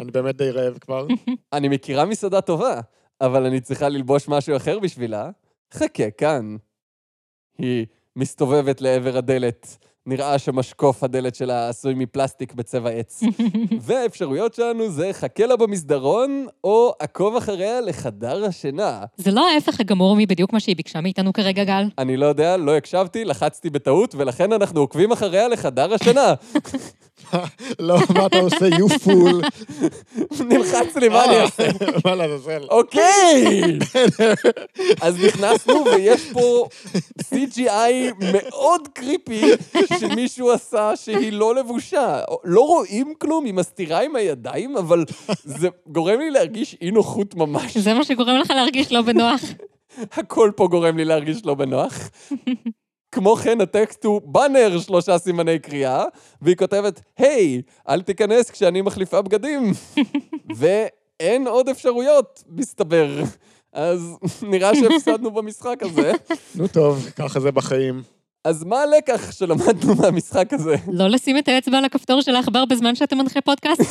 אני 0.00 0.10
באמת 0.12 0.36
די 0.36 0.50
רעב 0.50 0.78
כבר. 0.78 1.06
אני 1.52 1.68
מכירה 1.68 2.04
מסעדה 2.04 2.40
טובה, 2.40 2.80
אבל 3.20 3.46
אני 3.46 3.60
צריכה 3.60 3.88
ללבוש 3.88 4.28
משהו 4.28 4.56
אחר 4.56 4.78
בשבילה. 4.78 5.30
חכה, 5.74 6.10
כאן. 6.10 6.56
היא 7.58 7.86
מסתובבת 8.16 8.80
לעבר 8.80 9.16
הדלת. 9.16 9.78
נראה 10.06 10.38
שמשקוף 10.38 11.04
הדלת 11.04 11.34
שלה 11.34 11.68
עשוי 11.68 11.94
מפלסטיק 11.94 12.54
בצבע 12.54 12.90
עץ. 12.90 13.22
והאפשרויות 13.86 14.54
שלנו 14.54 14.90
זה 14.90 15.10
חכה 15.12 15.46
לה 15.46 15.56
במסדרון, 15.56 16.46
או 16.64 16.92
עקוב 16.98 17.36
אחריה 17.36 17.80
לחדר 17.80 18.44
השינה. 18.44 19.04
זה 19.16 19.30
לא 19.30 19.48
ההפך 19.48 19.80
הגמור 19.80 20.16
מבדיוק 20.18 20.52
מה 20.52 20.60
שהיא 20.60 20.76
ביקשה 20.76 21.00
מאיתנו 21.00 21.32
כרגע, 21.32 21.64
גל. 21.64 21.84
אני 21.98 22.16
לא 22.16 22.26
יודע, 22.26 22.56
לא 22.56 22.76
הקשבתי, 22.76 23.24
לחצתי 23.24 23.70
בטעות, 23.70 24.14
ולכן 24.14 24.52
אנחנו 24.52 24.80
עוקבים 24.80 25.12
אחריה 25.12 25.48
לחדר 25.48 25.94
השינה. 25.94 26.34
לא, 27.78 27.96
מה 28.14 28.26
אתה 28.26 28.38
עושה, 28.38 28.68
you 28.68 28.88
fool. 29.04 29.48
נלחץ 30.44 30.96
לי, 30.96 31.08
מה 31.08 31.24
אני 31.24 31.40
אעשה? 31.40 31.68
מה 32.04 32.14
לעזאזל? 32.14 32.62
אוקיי! 32.70 33.78
אז 35.00 35.24
נכנסנו, 35.24 35.84
ויש 35.84 36.32
פה 36.32 36.66
CGI 37.20 38.14
מאוד 38.32 38.88
קריפי 38.88 39.50
שמישהו 39.98 40.50
עשה 40.52 40.92
שהיא 40.96 41.32
לא 41.32 41.54
לבושה. 41.54 42.20
לא 42.44 42.60
רואים 42.60 43.14
כלום, 43.18 43.44
היא 43.44 43.54
מסתירה 43.54 44.02
עם 44.02 44.16
הידיים, 44.16 44.76
אבל 44.76 45.04
זה 45.44 45.68
גורם 45.86 46.20
לי 46.20 46.30
להרגיש 46.30 46.76
אי 46.82 46.90
נוחות 46.90 47.34
ממש. 47.34 47.76
זה 47.76 47.94
מה 47.94 48.04
שגורם 48.04 48.36
לך 48.36 48.50
להרגיש 48.50 48.92
לא 48.92 49.02
בנוח. 49.02 49.40
הכל 50.12 50.50
פה 50.56 50.68
גורם 50.70 50.96
לי 50.96 51.04
להרגיש 51.04 51.46
לא 51.46 51.54
בנוח. 51.54 52.10
כמו 53.12 53.36
כן, 53.36 53.60
הטקסט 53.60 54.04
הוא 54.04 54.20
באנר 54.24 54.78
שלושה 54.78 55.18
סימני 55.18 55.58
קריאה, 55.58 56.04
והיא 56.42 56.56
כותבת, 56.56 57.00
היי, 57.18 57.62
אל 57.88 58.02
תיכנס 58.02 58.50
כשאני 58.50 58.82
מחליפה 58.82 59.22
בגדים. 59.22 59.72
ואין 60.56 61.46
עוד 61.46 61.68
אפשרויות, 61.68 62.44
מסתבר. 62.48 63.22
אז 63.72 64.16
נראה 64.50 64.74
שהפסדנו 64.74 65.30
במשחק 65.30 65.82
הזה. 65.82 66.12
נו 66.54 66.68
טוב, 66.68 67.08
ככה 67.16 67.40
זה 67.40 67.52
בחיים. 67.52 68.02
אז 68.44 68.64
מה 68.64 68.82
הלקח 68.82 69.32
שלמדנו 69.32 69.94
מהמשחק 69.94 70.52
הזה? 70.52 70.74
לא 70.92 71.08
לשים 71.08 71.38
את 71.38 71.48
האצבע 71.48 71.78
על 71.78 71.84
הכפתור 71.84 72.20
של 72.20 72.34
העכבר 72.34 72.64
בזמן 72.64 72.94
שאתה 72.94 73.16
מנחה 73.16 73.40
פודקאסט? 73.40 73.82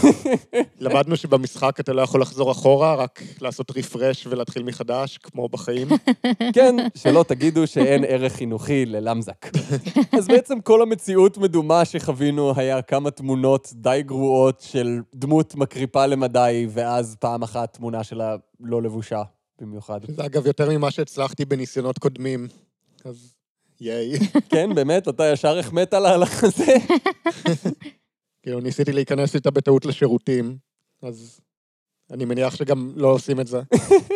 למדנו 0.80 1.18
שבמשחק 1.18 1.80
אתה 1.80 1.94
לא 1.94 2.02
יכול 2.02 2.22
לחזור 2.22 2.52
אחורה, 2.52 2.96
רק 2.96 3.24
לעשות 3.42 3.78
רפרש 3.78 4.28
ולהתחיל 4.28 4.64
מחדש, 4.64 5.18
כמו 5.18 5.50
בחיים. 5.50 5.88
כן, 6.56 6.76
שלא 6.96 7.26
תגידו 7.28 7.68
שאין 7.68 8.04
ערך 8.08 8.34
חינוכי 8.34 8.86
ללמזק. 8.86 9.46
אז 10.18 10.28
בעצם 10.28 10.62
כל 10.62 10.82
המציאות 10.82 11.38
מדומה 11.38 11.86
שחווינו 11.86 12.54
היה 12.56 12.82
כמה 12.82 13.12
תמונות 13.12 13.70
די 13.74 14.02
גרועות 14.06 14.62
של 14.62 15.00
דמות 15.16 15.56
מקריפה 15.56 16.06
למדי, 16.06 16.68
ואז 16.70 17.16
פעם 17.20 17.44
אחת 17.44 17.74
תמונה 17.74 18.04
שלה 18.04 18.36
לא 18.60 18.82
לבושה 18.82 19.22
במיוחד. 19.62 20.00
זה 20.08 20.26
אגב 20.26 20.48
יותר 20.48 20.70
ממה 20.70 20.92
שהצלחתי 20.92 21.46
בניסיונות 21.46 21.98
קודמים. 21.98 22.48
אז 23.06 23.39
ייי. 23.82 24.20
כן, 24.50 24.76
באמת, 24.76 25.08
אתה 25.08 25.32
ישר 25.34 25.58
החמאת 25.58 25.94
על 25.94 26.06
ההלך 26.06 26.44
הזה? 26.44 26.74
כאילו, 28.44 28.60
ניסיתי 28.60 28.92
להיכנס 28.92 29.36
איתה 29.36 29.52
בטעות 29.52 29.86
לשירותים, 29.86 30.58
אז 31.02 31.40
אני 32.12 32.26
מניח 32.26 32.56
שגם 32.56 32.92
לא 32.96 33.08
עושים 33.08 33.40
את 33.40 33.48
זה. 33.48 33.62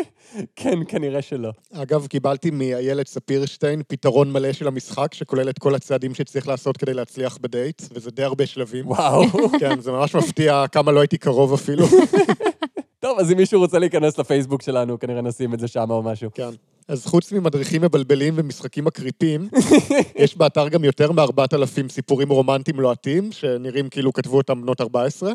כן, 0.56 0.80
כנראה 0.88 1.21
שלא. 1.21 1.52
אגב, 1.73 2.08
קיבלתי 2.08 2.52
מאיילת 2.52 3.08
ספירשטיין 3.08 3.82
פתרון 3.88 4.32
מלא 4.32 4.54
של 4.54 4.67
המשחק, 4.67 5.13
שכולל 5.13 5.49
את 5.49 5.60
כל 5.60 5.76
הצעדים 5.76 6.13
שצריך 6.13 6.47
לעשות 6.47 6.78
כדי 6.78 6.93
להצליח 6.93 7.38
בדייט, 7.41 7.82
וזה 7.91 8.12
די 8.12 8.23
הרבה 8.23 8.45
שלבים. 8.45 8.88
וואו. 8.88 9.23
כן, 9.60 9.80
זה 9.80 9.91
ממש 9.91 10.15
מפתיע 10.15 10.65
כמה 10.71 10.91
לא 10.91 10.99
הייתי 10.99 11.17
קרוב 11.17 11.54
אפילו. 11.54 11.86
טוב, 12.99 13.19
אז 13.19 13.32
אם 13.32 13.38
מישהו 13.38 13.60
רוצה 13.60 13.80
להיכנס 13.80 14.17
לפייסבוק 14.17 14.62
שלנו, 14.62 14.99
כנראה 14.99 15.21
נשים 15.21 15.54
את 15.54 15.60
זה 15.60 15.67
שם 15.67 15.91
או 15.91 16.04
משהו. 16.04 16.30
כן. 16.34 16.49
אז 16.88 17.06
חוץ 17.06 17.32
ממדריכים 17.32 17.82
מבלבלים 17.82 18.34
ומשחקים 18.38 18.86
מקריפים, 18.86 19.50
יש 20.24 20.38
באתר 20.38 20.67
גם 20.67 20.84
יותר 20.84 21.12
מ-4,000 21.12 21.89
סיפורים 21.89 22.30
רומנטיים 22.30 22.80
לוהטים, 22.80 23.32
שנראים 23.32 23.89
כאילו 23.89 24.13
כתבו 24.13 24.38
אותם 24.38 24.62
בנות 24.62 24.82
14. 24.82 25.32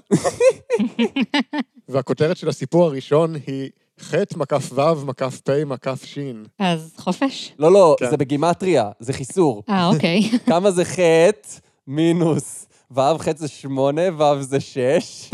והכותרת 1.89 2.37
של 2.37 2.49
הסיפור 2.49 2.85
הראשון 2.85 3.35
היא 3.47 3.71
ח' 4.01 4.15
מקף 4.37 4.73
ו' 4.73 5.05
מקף 5.05 5.41
פ' 5.41 5.51
מקף 5.67 6.05
ש'. 6.05 6.19
אז 6.59 6.95
חופש? 6.97 7.53
לא, 7.59 7.73
לא, 7.73 7.97
כן. 7.99 8.11
זה 8.11 8.17
בגימטריה, 8.17 8.91
זה 9.01 9.13
חיסור. 9.13 9.63
אה, 9.69 9.87
אוקיי. 9.87 10.31
כמה 10.47 10.71
זה 10.71 10.85
חטא 10.85 11.49
מינוס 11.87 12.67
ו' 12.91 13.19
חטא 13.19 13.39
זה 13.39 13.49
שמונה, 13.49 14.03
ו' 14.19 14.43
זה 14.43 14.61
שש. 14.61 15.31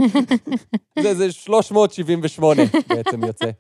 זה, 1.03 1.15
זה 1.15 1.33
378 1.33 2.63
בעצם 2.89 3.25
יוצא. 3.25 3.51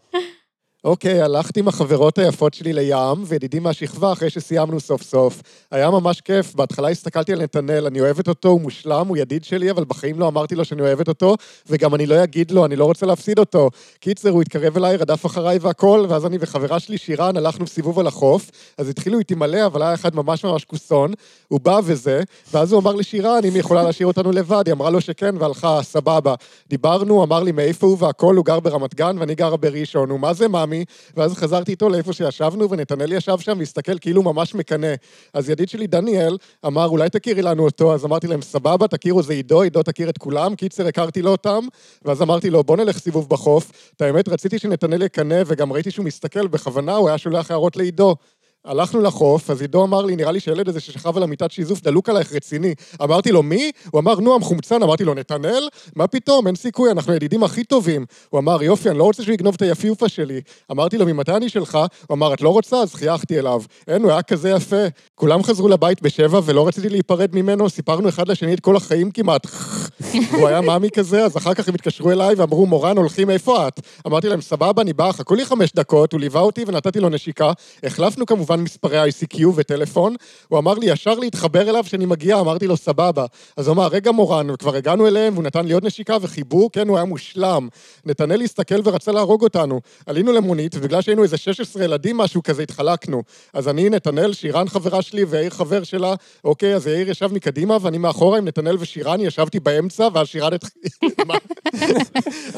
אוקיי, 0.84 1.22
הלכתי 1.22 1.60
עם 1.60 1.68
החברות 1.68 2.18
היפות 2.18 2.54
שלי 2.54 2.72
לים, 2.72 3.24
וידידי 3.26 3.58
מהשכבה 3.58 4.12
אחרי 4.12 4.30
שסיימנו 4.30 4.80
סוף 4.80 5.02
סוף. 5.02 5.42
היה 5.70 5.90
ממש 5.90 6.20
כיף, 6.20 6.54
בהתחלה 6.54 6.88
הסתכלתי 6.88 7.32
על 7.32 7.42
נתנאל, 7.42 7.86
אני 7.86 8.00
אוהבת 8.00 8.28
אותו, 8.28 8.48
הוא 8.48 8.60
מושלם, 8.60 9.06
הוא 9.08 9.16
ידיד 9.16 9.44
שלי, 9.44 9.70
אבל 9.70 9.84
בחיים 9.84 10.20
לא 10.20 10.28
אמרתי 10.28 10.54
לו 10.54 10.64
שאני 10.64 10.82
אוהבת 10.82 11.08
אותו, 11.08 11.36
וגם 11.66 11.94
אני 11.94 12.06
לא 12.06 12.24
אגיד 12.24 12.50
לו, 12.50 12.64
אני 12.64 12.76
לא 12.76 12.84
רוצה 12.84 13.06
להפסיד 13.06 13.38
אותו. 13.38 13.70
קיצר, 14.00 14.30
הוא 14.30 14.42
התקרב 14.42 14.76
אליי, 14.76 14.96
רדף 14.96 15.26
אחריי 15.26 15.58
והכל, 15.58 16.06
ואז 16.08 16.26
אני 16.26 16.36
וחברה 16.40 16.80
שלי, 16.80 16.98
שירן, 16.98 17.36
הלכנו 17.36 17.66
סיבוב 17.66 17.98
על 17.98 18.06
החוף, 18.06 18.50
אז 18.78 18.88
התחילו 18.88 19.18
איתי 19.18 19.34
מלא, 19.34 19.66
אבל 19.66 19.82
היה 19.82 19.94
אחד 19.94 20.14
ממש 20.14 20.44
ממש 20.44 20.64
כוסון, 20.64 21.12
הוא 21.48 21.60
בא 21.60 21.80
וזה, 21.84 22.22
ואז 22.52 22.72
הוא 22.72 22.80
אמר 22.80 22.92
לשירן, 22.92 23.40
אם 23.44 23.52
היא 23.52 23.60
יכולה 23.60 23.82
להשאיר 23.82 24.06
אותנו 24.06 24.32
לבד, 24.32 24.62
היא 24.66 24.72
אמרה 24.72 24.90
לו 24.90 25.00
שכן, 25.00 25.34
והלכה, 25.38 25.82
סבבה. 25.82 26.34
דיברנו, 26.68 27.24
אמר 27.24 27.42
לי 27.42 27.52
מאיפה 27.52 27.86
הוא 27.86 27.96
והכל, 28.00 28.36
הוא 28.36 28.44
גר 28.44 28.60
ברמת 28.60 28.94
גן, 28.94 29.16
ואני 29.18 29.34
גרה 29.34 29.56
בראשון, 29.56 30.10
הוא 30.10 30.32
זה 30.32 30.48
מאמין 30.48 30.73
מי, 30.74 30.84
ואז 31.16 31.34
חזרתי 31.34 31.70
איתו 31.70 31.88
לאיפה 31.88 32.12
שישבנו, 32.12 32.70
ונתנאל 32.70 33.12
ישב 33.12 33.38
שם 33.38 33.56
והסתכל 33.58 33.98
כאילו 33.98 34.22
ממש 34.22 34.54
מקנא. 34.54 34.94
אז 35.34 35.50
ידיד 35.50 35.68
שלי, 35.68 35.86
דניאל, 35.86 36.36
אמר, 36.66 36.86
אולי 36.86 37.10
תכירי 37.10 37.42
לנו 37.42 37.64
אותו, 37.64 37.94
אז 37.94 38.04
אמרתי 38.04 38.26
להם, 38.26 38.42
סבבה, 38.42 38.88
תכירו, 38.88 39.22
זה 39.22 39.32
עידו, 39.32 39.62
עידו 39.62 39.82
תכיר 39.82 40.08
את 40.08 40.18
כולם, 40.18 40.54
קיצר, 40.54 40.86
הכרתי 40.86 41.22
לו 41.22 41.30
אותם, 41.30 41.66
ואז 42.04 42.22
אמרתי 42.22 42.50
לו, 42.50 42.64
בוא 42.64 42.76
נלך 42.76 42.98
סיבוב 42.98 43.28
בחוף. 43.28 43.70
את 43.96 44.02
האמת, 44.02 44.28
רציתי 44.28 44.58
שנתנאל 44.58 45.02
יקנא, 45.02 45.42
וגם 45.46 45.72
ראיתי 45.72 45.90
שהוא 45.90 46.04
מסתכל 46.04 46.46
בכוונה, 46.46 46.96
הוא 46.96 47.08
היה 47.08 47.18
שולח 47.18 47.50
הערות 47.50 47.76
לעידו. 47.76 48.16
הלכנו 48.64 49.00
לחוף, 49.00 49.50
אז 49.50 49.60
עידו 49.60 49.84
אמר 49.84 50.02
לי, 50.02 50.16
נראה 50.16 50.32
לי 50.32 50.40
שהילד 50.40 50.68
הזה 50.68 50.80
ששכב 50.80 51.16
על 51.16 51.22
המיטת 51.22 51.50
שיזוף 51.50 51.80
דלוק 51.80 52.08
עלייך 52.08 52.32
רציני. 52.32 52.74
אמרתי 53.02 53.32
לו, 53.32 53.42
מי? 53.42 53.70
הוא 53.90 54.00
אמר, 54.00 54.20
נו, 54.20 54.34
המחומצן. 54.34 54.82
אמרתי 54.82 55.04
לו, 55.04 55.14
נתנאל? 55.14 55.68
מה 55.96 56.06
פתאום, 56.06 56.46
אין 56.46 56.56
סיכוי, 56.56 56.90
אנחנו 56.90 57.12
הידידים 57.12 57.42
הכי 57.44 57.64
טובים. 57.64 58.04
הוא 58.30 58.40
אמר, 58.40 58.62
יופי, 58.62 58.90
אני 58.90 58.98
לא 58.98 59.04
רוצה 59.04 59.22
שהוא 59.22 59.34
יגנוב 59.34 59.54
את 59.54 59.62
היפיופה 59.62 60.08
שלי. 60.08 60.40
אמרתי 60.70 60.98
לו, 60.98 61.06
ממתי 61.06 61.32
אני 61.32 61.48
שלך? 61.48 61.78
הוא 62.06 62.14
אמר, 62.14 62.34
את 62.34 62.40
לא 62.40 62.48
רוצה? 62.48 62.76
אז 62.76 62.94
חייכתי 62.94 63.38
אליו. 63.38 63.62
אין, 63.88 64.02
הוא 64.02 64.10
היה 64.10 64.22
כזה 64.22 64.50
יפה. 64.50 64.84
כולם 65.14 65.42
חזרו 65.42 65.68
לבית 65.68 66.02
בשבע 66.02 66.40
ולא 66.44 66.68
רציתי 66.68 66.88
להיפרד 66.88 67.30
ממנו, 67.32 67.70
סיפרנו 67.70 68.08
אחד 68.08 68.28
לשני 68.28 68.54
את 68.54 68.60
כל 68.60 68.76
החיים 68.76 69.10
כמעט. 69.10 69.46
הוא 70.38 70.48
היה 70.48 70.60
מאמי 70.60 70.90
כזה, 70.90 71.24
אז 71.24 71.36
אחר 71.36 71.54
כך 71.54 71.68
הם 71.68 71.74
התקשרו 71.74 72.10
אליי 72.10 72.34
ואמרו, 72.34 72.66
מורן, 72.66 72.96
הולכים, 72.96 73.30
איפה 73.30 73.68
את? 73.68 73.80
אמרתי 74.06 74.28
להם, 74.28 74.40
סבבה, 74.40 74.82
אני 74.82 74.92
בא, 74.92 75.12
חכו 75.12 75.34
לי 75.34 75.44
חמש 75.44 75.72
דקות, 75.76 76.12
הוא 76.12 76.20
ליווה 76.20 76.40
אותי 76.40 76.64
ונתתי 76.66 77.00
לו 77.00 77.08
נשיקה. 77.08 77.52
החלפנו 77.84 78.26
כמובן 78.26 78.53
מספרי 78.60 79.08
ICQ 79.08 79.46
וטלפון. 79.54 80.14
הוא 80.48 80.58
אמר 80.58 80.74
לי, 80.74 80.86
ישר 80.86 81.14
להתחבר 81.14 81.70
אליו 81.70 81.84
שאני 81.84 82.06
מגיע, 82.06 82.40
אמרתי 82.40 82.66
לו, 82.66 82.76
סבבה. 82.76 83.26
אז 83.56 83.68
הוא 83.68 83.74
אמר, 83.74 83.86
רגע, 83.86 84.12
מורן, 84.12 84.50
וכבר 84.50 84.76
הגענו 84.76 85.06
אליהם, 85.06 85.32
והוא 85.32 85.44
נתן 85.44 85.66
לי 85.66 85.72
עוד 85.74 85.86
נשיקה 85.86 86.16
וחיבוק, 86.20 86.74
כן, 86.74 86.88
הוא 86.88 86.96
היה 86.96 87.04
מושלם. 87.04 87.68
נתנאל 88.04 88.42
הסתכל 88.42 88.80
ורצה 88.84 89.12
להרוג 89.12 89.42
אותנו. 89.42 89.80
עלינו 90.06 90.32
למונית, 90.32 90.74
ובגלל 90.76 91.00
שהיינו 91.00 91.22
איזה 91.22 91.36
16 91.36 91.84
ילדים, 91.84 92.16
משהו 92.16 92.42
כזה, 92.42 92.62
התחלקנו. 92.62 93.22
אז 93.52 93.68
אני, 93.68 93.90
נתנאל, 93.90 94.32
שירן 94.32 94.68
חברה 94.68 95.02
שלי 95.02 95.24
ויאיר 95.24 95.50
חבר 95.50 95.84
שלה, 95.84 96.14
אוקיי, 96.44 96.74
אז 96.74 96.86
יאיר 96.86 97.10
ישב 97.10 97.32
מקדימה, 97.32 97.76
ואני 97.80 97.98
מאחורה 97.98 98.38
עם 98.38 98.44
נתנאל 98.44 98.76
ושירן, 98.80 99.20
ישבתי 99.20 99.60
באמצע, 99.60 100.08
ואז 100.12 100.26
שירן 100.26 100.52
התחיל... 100.52 100.82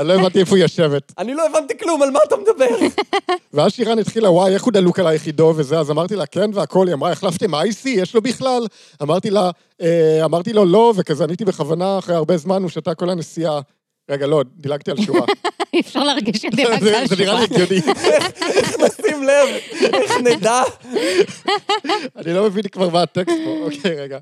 לא 0.06 0.12
הבנתי 0.12 0.40
איפה 0.40 0.56
היא 0.56 0.64
יושבת. 0.64 1.12
אני 1.18 1.34
לא 1.34 1.46
הבנתי 1.46 1.78
כלום, 1.78 2.02
על 2.02 2.10
מה 2.10 2.18
אתה 2.28 2.36
מדבר? 2.36 2.86
ואז 3.54 3.72
שירן 3.72 3.98
התחילה, 3.98 4.30
וואי, 4.30 4.54
איך 4.54 4.64
הוא 4.64 4.72
דלוק 4.72 4.98
עלייך 4.98 5.26
עידו 5.26 5.52
וזה, 5.56 5.78
אז 5.78 5.90
אמרתי 5.90 6.16
לה, 6.16 6.26
כן 6.26 6.50
והכל, 6.54 6.86
היא 6.86 6.94
אמרה, 6.94 7.12
החלפתם 7.12 7.54
אייסי? 7.54 7.88
יש 7.88 8.14
לו 8.14 8.22
בכלל? 8.22 8.66
אמרתי 9.02 9.30
לה, 9.30 9.50
אה, 9.82 10.24
אמרתי 10.24 10.52
לו, 10.52 10.64
לא, 10.64 10.92
וכזה 10.96 11.24
עניתי 11.24 11.44
בכוונה, 11.44 11.98
אחרי 11.98 12.14
הרבה 12.14 12.36
זמן, 12.36 12.62
הוא 12.62 12.70
שתה 12.70 12.94
כל 12.94 13.10
הנסיעה. 13.10 13.60
רגע, 14.10 14.26
לא, 14.26 14.42
דילגתי 14.56 14.90
על 14.90 14.96
שורה. 15.00 15.20
אי 15.72 15.80
אפשר 15.80 16.04
להרגיש 16.04 16.42
שדילגת 16.42 16.82
על 16.82 17.06
זה 17.06 17.16
נראה 17.16 17.40
לי 17.40 17.46
שורה. 17.46 17.62
הגיוני. 17.62 17.80
איך 18.56 18.76
נשים 18.80 19.22
לב? 19.22 19.48
איך 19.94 20.16
נדע? 20.24 20.62
אני 22.16 22.34
לא 22.34 22.44
מבין 22.44 22.62
כבר 22.62 22.88
מה 22.88 23.02
הטקסט 23.02 23.36
פה, 23.44 23.50
אוקיי, 23.62 23.94
רגע. 24.00 24.18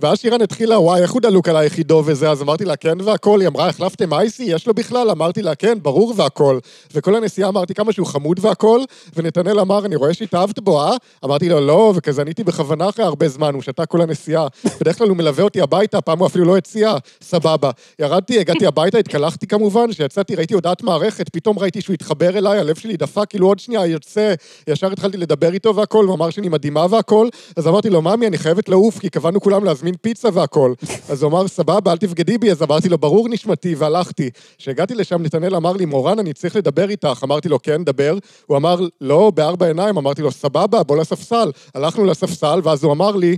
ואז 0.00 0.18
שירן 0.18 0.42
התחילה, 0.42 0.80
וואי, 0.80 1.02
איך 1.02 1.10
הוא 1.10 1.20
דלוק 1.20 1.48
עלייך 1.48 1.78
עידו 1.78 2.02
וזה, 2.06 2.30
אז 2.30 2.42
אמרתי 2.42 2.64
לה, 2.64 2.76
כן 2.76 3.00
והכל, 3.04 3.40
היא 3.40 3.48
אמרה, 3.48 3.68
החלפתם 3.68 4.14
אייסי? 4.14 4.42
יש 4.42 4.66
לו 4.66 4.74
בכלל? 4.74 5.10
אמרתי 5.10 5.42
לה, 5.42 5.54
כן, 5.54 5.78
ברור 5.82 6.14
והכל. 6.16 6.58
וכל 6.94 7.16
הנסיעה 7.16 7.48
אמרתי 7.48 7.74
כמה 7.74 7.92
שהוא 7.92 8.06
חמוד 8.06 8.38
והכל, 8.42 8.80
ונתנאל 9.16 9.60
אמר, 9.60 9.84
אני 9.84 9.96
רואה 9.96 10.14
שהתאהבת 10.14 10.58
בו, 10.58 10.82
אה? 10.82 10.96
אמרתי 11.24 11.48
לו, 11.48 11.60
לא, 11.60 11.92
וכזה 11.96 12.22
עניתי 12.22 12.44
בכוונה 12.44 12.88
אחרי 12.88 13.04
הרבה 13.04 13.28
זמן, 13.28 13.54
הוא 13.54 13.62
שתה 13.62 13.86
כל 13.86 14.00
הנסיעה. 14.00 14.46
בדרך 14.80 14.98
כלל 14.98 15.08
הוא 15.08 15.16
מלווה 15.16 15.44
אותי 15.44 15.60
הביתה, 15.60 16.00
פעם 16.00 16.18
הוא 16.18 16.26
אפילו 16.26 16.44
לא 16.44 16.56
הציע, 16.56 16.94
סבבה. 17.22 17.70
ירדתי, 17.98 18.40
הגעתי 18.40 18.66
הביתה, 18.66 18.98
התקלחתי 18.98 19.46
כמובן, 19.46 19.92
כשיצאתי 19.92 20.34
ראיתי 20.34 20.54
הודעת 20.54 20.82
מערכת, 20.82 21.28
פתאום 21.28 21.58
ראיתי 21.58 21.80
שהוא 21.80 21.94
התחבר 21.94 22.38
אליי, 22.38 22.58
הלב 22.58 22.76
שלי 22.76 22.96
דפק, 22.96 23.24
כאילו 23.28 23.46
עוד 23.46 23.58
שנייה 23.58 23.86
יוצא, 23.86 24.34
ישר 24.68 24.92
התחלתי 24.92 25.16
לדבר 25.16 25.52
איתו 25.52 25.74
והכל, 25.74 26.04
הוא 26.04 26.14
אמר 26.14 26.30
שאני 26.30 26.48
מדהימה 26.48 26.86
והכל, 26.90 27.28
אז 27.56 27.66
אמרתי 27.66 27.90
לו, 27.90 28.02
ממי, 28.02 28.26
אני 28.26 28.38
חייבת 28.38 28.68
לעוף, 28.68 28.98
כי 28.98 29.08
קבענו 29.10 29.40
כולם 29.40 29.64
להזמין 29.64 29.87
פיצה 29.96 30.28
והכל. 30.32 30.72
אז 31.08 31.22
הוא 31.22 31.30
אמר, 31.30 31.48
סבבה, 31.48 31.92
אל 31.92 31.96
תבגדי 31.96 32.38
בי, 32.38 32.50
אז 32.50 32.62
אמרתי 32.62 32.88
לו, 32.88 32.98
ברור 32.98 33.28
נשמתי, 33.28 33.74
והלכתי. 33.74 34.30
כשהגעתי 34.58 34.94
לשם, 34.94 35.22
נתנאל 35.22 35.54
אמר 35.56 35.72
לי, 35.72 35.84
מורן, 35.84 36.18
אני 36.18 36.32
צריך 36.32 36.56
לדבר 36.56 36.90
איתך. 36.90 37.20
אמרתי 37.24 37.48
לו, 37.48 37.62
כן, 37.62 37.84
דבר. 37.84 38.18
הוא 38.46 38.56
אמר, 38.56 38.80
לא, 39.00 39.32
בארבע 39.34 39.66
עיניים. 39.66 39.98
אמרתי 39.98 40.22
לו, 40.22 40.32
סבבה, 40.32 40.82
בוא 40.82 40.96
לספסל. 40.96 41.50
הלכנו 41.74 42.04
לספסל, 42.04 42.60
ואז 42.64 42.84
הוא 42.84 42.92
אמר 42.92 43.16
לי, 43.16 43.36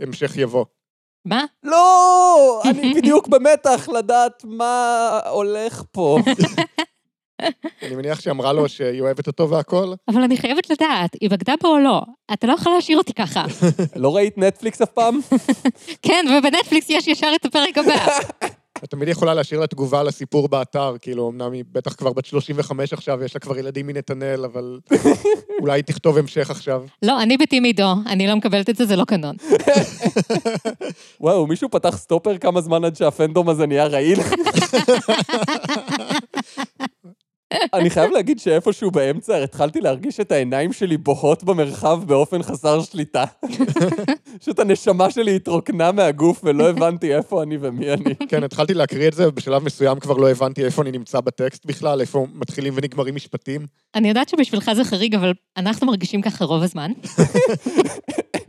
המשך 0.00 0.36
יבוא. 0.36 0.64
מה? 1.24 1.44
לא! 1.62 2.62
אני 2.64 2.94
בדיוק 2.94 3.28
במתח 3.28 3.88
לדעת 3.98 4.44
מה 4.44 5.20
הולך 5.30 5.82
פה. 5.92 6.18
אני 7.82 7.96
מניח 7.96 8.20
שהיא 8.20 8.30
אמרה 8.30 8.52
לו 8.52 8.68
שהיא 8.68 9.00
אוהבת 9.00 9.26
אותו 9.26 9.50
והכל. 9.50 9.92
אבל 10.08 10.22
אני 10.22 10.36
חייבת 10.36 10.70
לדעת, 10.70 11.16
היא 11.20 11.30
בגדה 11.30 11.54
בו 11.62 11.68
או 11.68 11.78
לא? 11.78 12.02
אתה 12.32 12.46
לא 12.46 12.52
יכול 12.52 12.72
להשאיר 12.72 12.98
אותי 12.98 13.14
ככה. 13.14 13.44
לא 13.96 14.16
ראית 14.16 14.38
נטפליקס 14.38 14.82
אף 14.82 14.90
פעם? 14.90 15.20
כן, 16.02 16.26
ובנטפליקס 16.38 16.90
יש 16.90 17.08
ישר 17.08 17.32
את 17.40 17.44
הפרק 17.44 17.78
הבא. 17.78 18.06
את 18.84 18.90
תמיד 18.90 19.08
יכולה 19.08 19.34
להשאיר 19.34 19.60
לה 19.60 19.66
תגובה 19.66 20.02
לסיפור 20.02 20.48
באתר, 20.48 20.96
כאילו, 21.00 21.30
אמנם 21.30 21.52
היא 21.52 21.64
בטח 21.72 21.94
כבר 21.94 22.12
בת 22.12 22.24
35 22.24 22.92
עכשיו, 22.92 23.24
יש 23.24 23.34
לה 23.34 23.40
כבר 23.40 23.58
ילדים 23.58 23.86
מנתנאל, 23.86 24.44
אבל 24.44 24.78
אולי 25.60 25.72
היא 25.72 25.84
תכתוב 25.84 26.18
המשך 26.18 26.50
עכשיו. 26.50 26.82
לא, 27.02 27.22
אני 27.22 27.36
בטים 27.36 27.64
עידו, 27.64 27.92
אני 28.06 28.26
לא 28.26 28.34
מקבלת 28.34 28.70
את 28.70 28.76
זה, 28.76 28.84
זה 28.86 28.96
לא 28.96 29.04
קנון. 29.04 29.36
וואו, 31.20 31.46
מישהו 31.46 31.70
פתח 31.70 31.96
סטופר 31.96 32.38
כמה 32.38 32.60
זמן 32.60 32.84
עד 32.84 32.96
שהפנדום 32.96 33.48
הזה 33.48 33.66
נהיה 33.66 33.86
רעיל? 33.86 34.18
אני 37.74 37.90
חייב 37.90 38.10
להגיד 38.10 38.38
שאיפשהו 38.38 38.90
באמצע 38.90 39.36
התחלתי 39.36 39.80
להרגיש 39.80 40.20
את 40.20 40.32
העיניים 40.32 40.72
שלי 40.72 40.96
בוהות 40.96 41.44
במרחב 41.44 42.00
באופן 42.06 42.42
חסר 42.42 42.82
שליטה. 42.82 43.24
פשוט 44.40 44.58
הנשמה 44.58 45.10
שלי 45.10 45.36
התרוקנה 45.36 45.92
מהגוף 45.92 46.40
ולא 46.44 46.68
הבנתי 46.70 47.16
איפה 47.16 47.42
אני 47.42 47.56
ומי 47.60 47.92
אני. 47.92 48.14
כן, 48.28 48.44
התחלתי 48.44 48.74
להקריא 48.74 49.08
את 49.08 49.12
זה, 49.12 49.28
ובשלב 49.28 49.64
מסוים 49.64 50.00
כבר 50.00 50.16
לא 50.16 50.30
הבנתי 50.30 50.64
איפה 50.64 50.82
אני 50.82 50.90
נמצא 50.90 51.20
בטקסט 51.20 51.66
בכלל, 51.66 52.00
איפה 52.00 52.26
מתחילים 52.34 52.72
ונגמרים 52.76 53.14
משפטים. 53.14 53.66
אני 53.94 54.08
יודעת 54.08 54.28
שבשבילך 54.28 54.70
זה 54.72 54.84
חריג, 54.84 55.14
אבל 55.14 55.32
אנחנו 55.56 55.86
מרגישים 55.86 56.22
ככה 56.22 56.44
רוב 56.44 56.62
הזמן. 56.62 56.90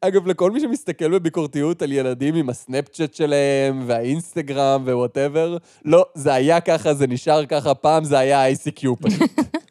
אגב, 0.00 0.26
לכל 0.26 0.50
מי 0.50 0.60
שמסתכל 0.60 1.10
בביקורתיות 1.10 1.82
על 1.82 1.92
ילדים 1.92 2.34
עם 2.34 2.48
ה 2.48 2.55
Snapchat 2.55 3.14
שלהם, 3.14 3.82
וה 3.86 4.04
Instagram 4.04 4.82
ו 4.86 4.93
whatever, 4.93 5.56
לא, 5.84 6.06
זה 6.14 6.34
היה 6.34 6.60
ככה, 6.60 6.94
זה 6.94 7.06
נשאר 7.06 7.46
ככה, 7.46 7.74
פעם 7.74 8.04
זה 8.04 8.18
היה 8.18 8.50
ICQ 8.50 8.86
פשוט. 9.02 9.30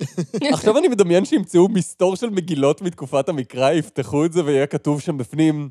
עכשיו 0.54 0.78
אני 0.78 0.88
מדמיין 0.88 1.26
שימצאו 1.26 1.70
מסתור 1.70 2.16
של 2.16 2.30
מגילות 2.30 2.82
מתקופת 2.82 3.30
המקרא, 3.30 3.72
יפתחו 3.72 4.26
את 4.26 4.34
זה 4.34 4.46
ויהיה 4.46 4.68
כתוב 4.68 5.02
שם 5.02 5.18
בפנים. 5.18 5.70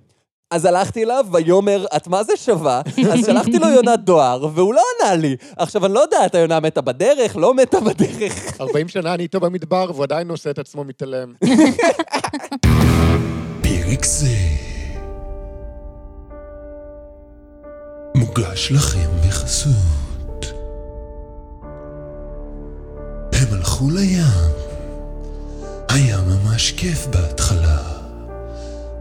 אז 0.51 0.65
הלכתי 0.65 1.05
אליו, 1.05 1.27
ויאמר, 1.33 1.87
את 1.97 2.09
מה 2.09 2.25
זה 2.25 2.33
שווה? 2.37 2.81
אז 3.13 3.27
שלחתי 3.27 3.59
לו 3.59 3.69
יונת 3.69 4.05
דואר, 4.05 4.49
והוא 4.55 4.75
לא 4.75 4.83
ענה 5.03 5.17
לי. 5.17 5.37
עכשיו, 5.57 5.87
אני 5.87 5.95
לא 5.95 6.01
יודעת, 6.01 6.35
היונה 6.35 6.61
מתה 6.61 6.81
בדרך, 6.81 7.37
לא 7.37 7.55
מתה 7.55 7.81
בדרך. 7.81 8.61
40 8.61 8.89
שנה 8.89 9.15
אני 9.15 9.23
איתו 9.23 9.41
במדבר, 9.41 9.91
והוא 9.95 10.03
עדיין 10.03 10.31
עושה 10.31 10.51
את 10.51 10.59
עצמו 10.59 10.85
מתעלם. 10.85 11.33
פרק 13.87 14.05
זה 14.05 14.37
מוגש 18.15 18.73
לכם 18.73 19.11
בחסות. 19.29 20.53
הם 23.33 23.53
הלכו 23.53 23.91
לים. 23.91 24.53
היה 25.89 26.21
ממש 26.21 26.73
כיף 26.73 27.07
בהתחלה, 27.07 27.83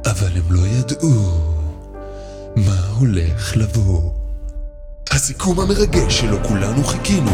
אבל 0.05 0.31
הם 0.37 0.51
לא 0.51 0.67
ידעו 0.67 1.41
מה 2.55 2.87
הולך 2.99 3.57
לבוא. 3.57 4.14
הסיכום 5.11 5.59
המרגש 5.59 6.19
שלו 6.19 6.37
כולנו 6.43 6.83
חיכינו. 6.83 7.31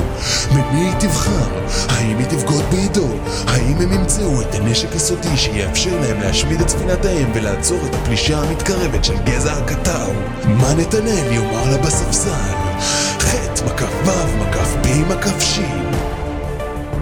במי 0.49 0.79
היא 0.79 0.93
תבחר? 0.99 1.59
האם 1.89 2.17
היא 2.17 2.25
תבגוד 2.25 2.63
בעידו? 2.71 3.07
האם 3.47 3.77
הם 3.77 3.93
ימצאו 3.93 4.41
את 4.41 4.55
הנשק 4.55 4.95
הסודי 4.95 5.37
שיאפשר 5.37 5.99
להם 6.01 6.19
להשמיד 6.21 6.61
את 6.61 6.69
ספינתיהם 6.69 7.31
ולעצור 7.35 7.79
את 7.85 7.95
הפלישה 7.95 8.39
המתקרבת 8.39 9.05
של 9.05 9.17
גזע 9.23 9.53
הקטר? 9.53 10.11
מה 10.45 10.73
נתנאל 10.73 11.31
יאמר 11.31 11.71
לה 11.71 11.77
בספסל? 11.77 12.55
ח' 13.19 13.35
מקף 13.65 13.93
ו' 14.05 14.37
מקף 14.37 14.75
פ' 14.83 15.11
מקף 15.11 15.39
ש' 15.39 15.59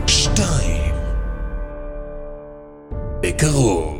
שתיים 0.07 0.93
בקרוב 3.21 3.99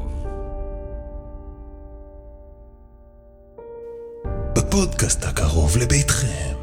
בפודקאסט 4.56 5.26
הקרוב 5.26 5.78
לביתכם 5.78 6.59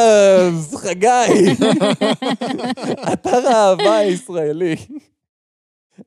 אז, 0.00 0.76
חגי, 0.76 1.54
אתר 3.12 3.48
האהבה 3.48 3.96
הישראלי. 3.96 4.76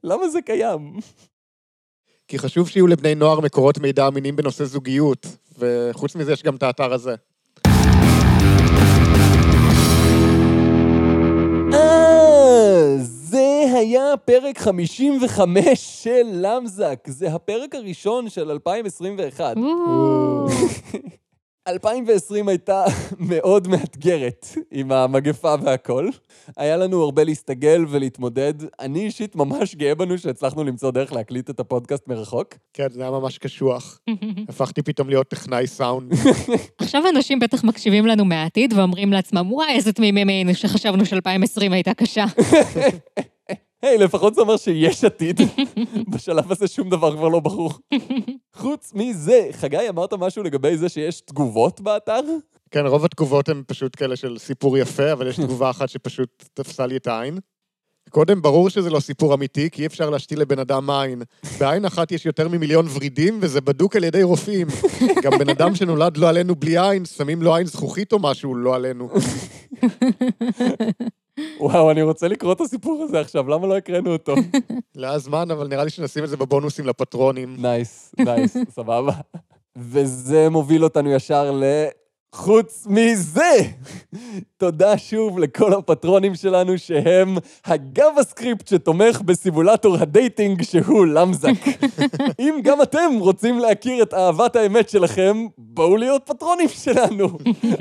למה 0.04 0.28
זה 0.30 0.42
קיים? 0.42 1.00
כי 2.28 2.40
חשוב 2.40 2.70
שיהיו 2.70 2.88
לבני 2.88 3.16
נוער 3.16 3.40
מקורות 3.40 3.78
מידע 3.78 4.08
אמינים 4.08 4.36
בנושא 4.36 4.66
זוגיות, 4.66 5.28
וחוץ 5.60 6.16
מזה 6.16 6.34
יש 6.34 6.44
גם 6.44 6.56
את 6.56 6.64
האתר 6.64 6.94
הזה. 6.94 7.16
אה, 11.74 12.96
זה 12.98 13.66
היה 13.74 14.18
פרק 14.26 14.58
55 14.58 16.04
של 16.04 16.24
למזק, 16.34 17.00
זה 17.08 17.34
הפרק 17.34 17.76
הראשון 17.76 18.30
של 18.30 18.52
2021. 18.52 19.58
וואו. 21.68 21.74
2020 21.74 22.48
הייתה 22.48 22.86
מאוד 23.30 23.68
מאתגרת 23.68 24.48
עם 24.72 24.92
המגפה 24.92 25.56
והכל. 25.62 26.10
היה 26.58 26.78
לנו 26.78 27.04
הרבה 27.04 27.24
להסתגל 27.24 27.86
ולהתמודד. 27.90 28.54
אני 28.80 29.06
אישית 29.06 29.36
ממש 29.36 29.76
גאה 29.76 29.96
בנו 29.96 30.18
שהצלחנו 30.18 30.64
למצוא 30.64 30.92
דרך 30.92 31.14
להקליט 31.14 31.50
את 31.50 31.60
הפודקאסט 31.60 32.08
מרחוק. 32.08 32.54
כן, 32.74 32.88
זה 32.90 33.02
היה 33.02 33.12
ממש 33.12 33.38
קשוח. 33.38 34.00
הפכתי 34.50 34.82
פתאום 34.82 35.10
להיות 35.10 35.28
טכנאי 35.28 35.68
סאונד. 35.68 36.14
עכשיו 36.78 37.04
אנשים 37.16 37.40
בטח 37.40 37.64
מקשיבים 37.64 38.06
לנו 38.08 38.26
מהעתיד 38.26 38.74
ואומרים 38.74 39.14
לעצמם, 39.14 39.52
וואי, 39.52 39.76
איזה 39.76 39.94
תמימים 39.94 40.30
היינו 40.30 40.56
שחשבנו 40.56 41.06
ש-2020 41.06 41.72
הייתה 41.72 41.94
קשה. 41.94 42.26
היי, 43.84 43.98
לפחות 43.98 44.36
זה 44.36 44.42
אומר 44.42 44.58
שיש 44.58 45.04
עתיד. 45.04 45.40
בשלב 46.14 46.52
הזה 46.52 46.68
שום 46.68 46.90
דבר 46.90 47.18
כבר 47.18 47.28
לא 47.28 47.40
ברור. 47.40 47.74
חוץ 48.62 48.92
מזה, 48.94 49.48
חגי, 49.52 49.90
אמרת 49.90 50.14
משהו 50.14 50.44
לגבי 50.44 50.78
זה 50.78 50.90
שיש 50.90 51.22
תגובות 51.22 51.82
באתר? 51.82 52.22
כן, 52.72 52.86
רוב 52.86 53.06
התגובות 53.06 53.50
הן 53.50 53.64
פשוט 53.68 53.96
כאלה 53.96 54.16
של 54.16 54.38
סיפור 54.38 54.78
יפה, 54.78 55.12
אבל 55.12 55.28
יש 55.28 55.40
תגובה 55.46 55.70
אחת 55.70 55.90
שפשוט 55.90 56.44
תפסה 56.54 56.86
לי 56.86 56.98
את 56.98 57.08
העין. 57.08 57.40
קודם, 58.10 58.42
ברור 58.42 58.70
שזה 58.70 58.90
לא 58.90 59.00
סיפור 59.00 59.34
אמיתי, 59.34 59.70
כי 59.70 59.82
אי 59.82 59.88
אפשר 59.88 60.10
להשתיל 60.10 60.42
לבן 60.42 60.60
אדם 60.60 60.90
עין. 60.90 61.22
בעין 61.60 61.86
אחת 61.86 62.12
יש 62.12 62.26
יותר 62.26 62.48
ממיליון 62.48 62.86
ורידים, 62.94 63.40
וזה 63.42 63.62
בדוק 63.62 63.96
על 63.96 64.04
ידי 64.04 64.24
רופאים. 64.24 64.68
גם 65.24 65.32
בן 65.40 65.50
אדם 65.50 65.76
שנולד 65.76 66.18
לא 66.18 66.30
עלינו 66.30 66.56
בלי 66.56 66.78
עין, 66.78 67.06
שמים 67.06 67.42
לו 67.42 67.56
עין 67.56 67.66
זכוכית 67.66 68.14
או 68.14 68.20
משהו, 68.20 68.56
לא 68.56 68.76
עלינו. 68.76 69.10
וואו, 71.60 71.92
אני 71.92 72.02
רוצה 72.02 72.28
לקרוא 72.28 72.54
את 72.54 72.62
הסיפור 72.62 73.04
הזה 73.04 73.20
עכשיו, 73.20 73.50
למה 73.50 73.68
לא 73.68 73.78
הקראנו 73.78 74.14
אותו? 74.14 74.36
לא 74.96 75.08
היה 75.08 75.18
זמן, 75.18 75.52
אבל 75.52 75.68
נראה 75.68 75.84
לי 75.84 75.90
שנשים 75.90 76.24
את 76.24 76.30
זה 76.30 76.38
בבונוסים 76.38 76.86
לפטרונים. 76.86 77.56
nice, 77.60 78.16
nice, 78.20 78.58
סבבה. 78.70 79.14
וזה 79.76 80.50
מוביל 80.50 80.84
אותנו 80.84 81.12
ישר 81.12 81.52
ל... 81.52 81.64
חוץ 82.34 82.88
מזה, 82.90 83.52
תודה 84.58 84.98
שוב 84.98 85.40
לכל 85.40 85.74
הפטרונים 85.74 86.36
שלנו 86.36 86.78
שהם 86.78 87.38
ה 87.66 88.24
JavaScript 88.24 88.68
שתומך 88.68 89.22
בסימולטור 89.22 89.98
ה 89.98 90.07
dating 90.07 90.62
שהוא 90.62 91.06
למזק. 91.06 91.50
אם 92.40 92.60
גם 92.64 92.82
אתם 92.82 93.18
רוצים 93.20 93.60
להכיר 93.60 94.04
את 94.04 94.14
אהבת 94.14 94.56
האמת 94.56 94.90
שלכם, 94.90 95.46
בואו 95.58 95.98
להיות 95.98 96.22
פטרונים 96.26 96.68
שלנו. 96.70 97.30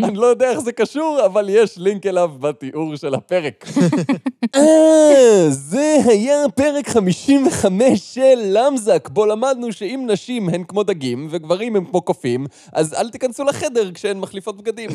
אני 0.02 0.16
לא 0.16 0.26
יודע 0.26 0.50
איך 0.50 0.58
זה 0.58 0.72
קשור, 0.72 1.18
אבל 1.26 1.48
יש 1.48 1.78
לינק 1.78 2.06
אליו 2.06 2.30
בתיאור 2.40 2.96
של 2.96 3.14
הפרק. 3.14 3.64
אה, 4.56 5.46
זה 5.48 5.96
היה 6.04 6.44
פרק 6.54 6.88
55 6.88 8.14
של 8.14 8.38
למזק, 8.44 9.08
בו 9.08 9.26
למדנו 9.26 9.72
שאם 9.72 10.04
נשים 10.06 10.48
הן 10.48 10.64
כמו 10.68 10.82
דגים 10.82 11.28
וגברים 11.30 11.76
הם 11.76 11.84
כמו 11.84 12.00
קופים, 12.00 12.46
אז 12.72 12.94
אל 12.94 13.10
תיכנסו 13.10 13.44
לחדר 13.44 13.90
כשהן 13.92 14.18
מחליפות 14.18 14.41
חליפות 14.42 14.56
בגדים. 14.56 14.90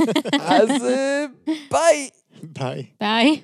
אז 0.40 0.70
אה, 0.84 1.24
ביי. 1.70 2.08
ביי. 2.42 2.84
ביי. 3.00 3.40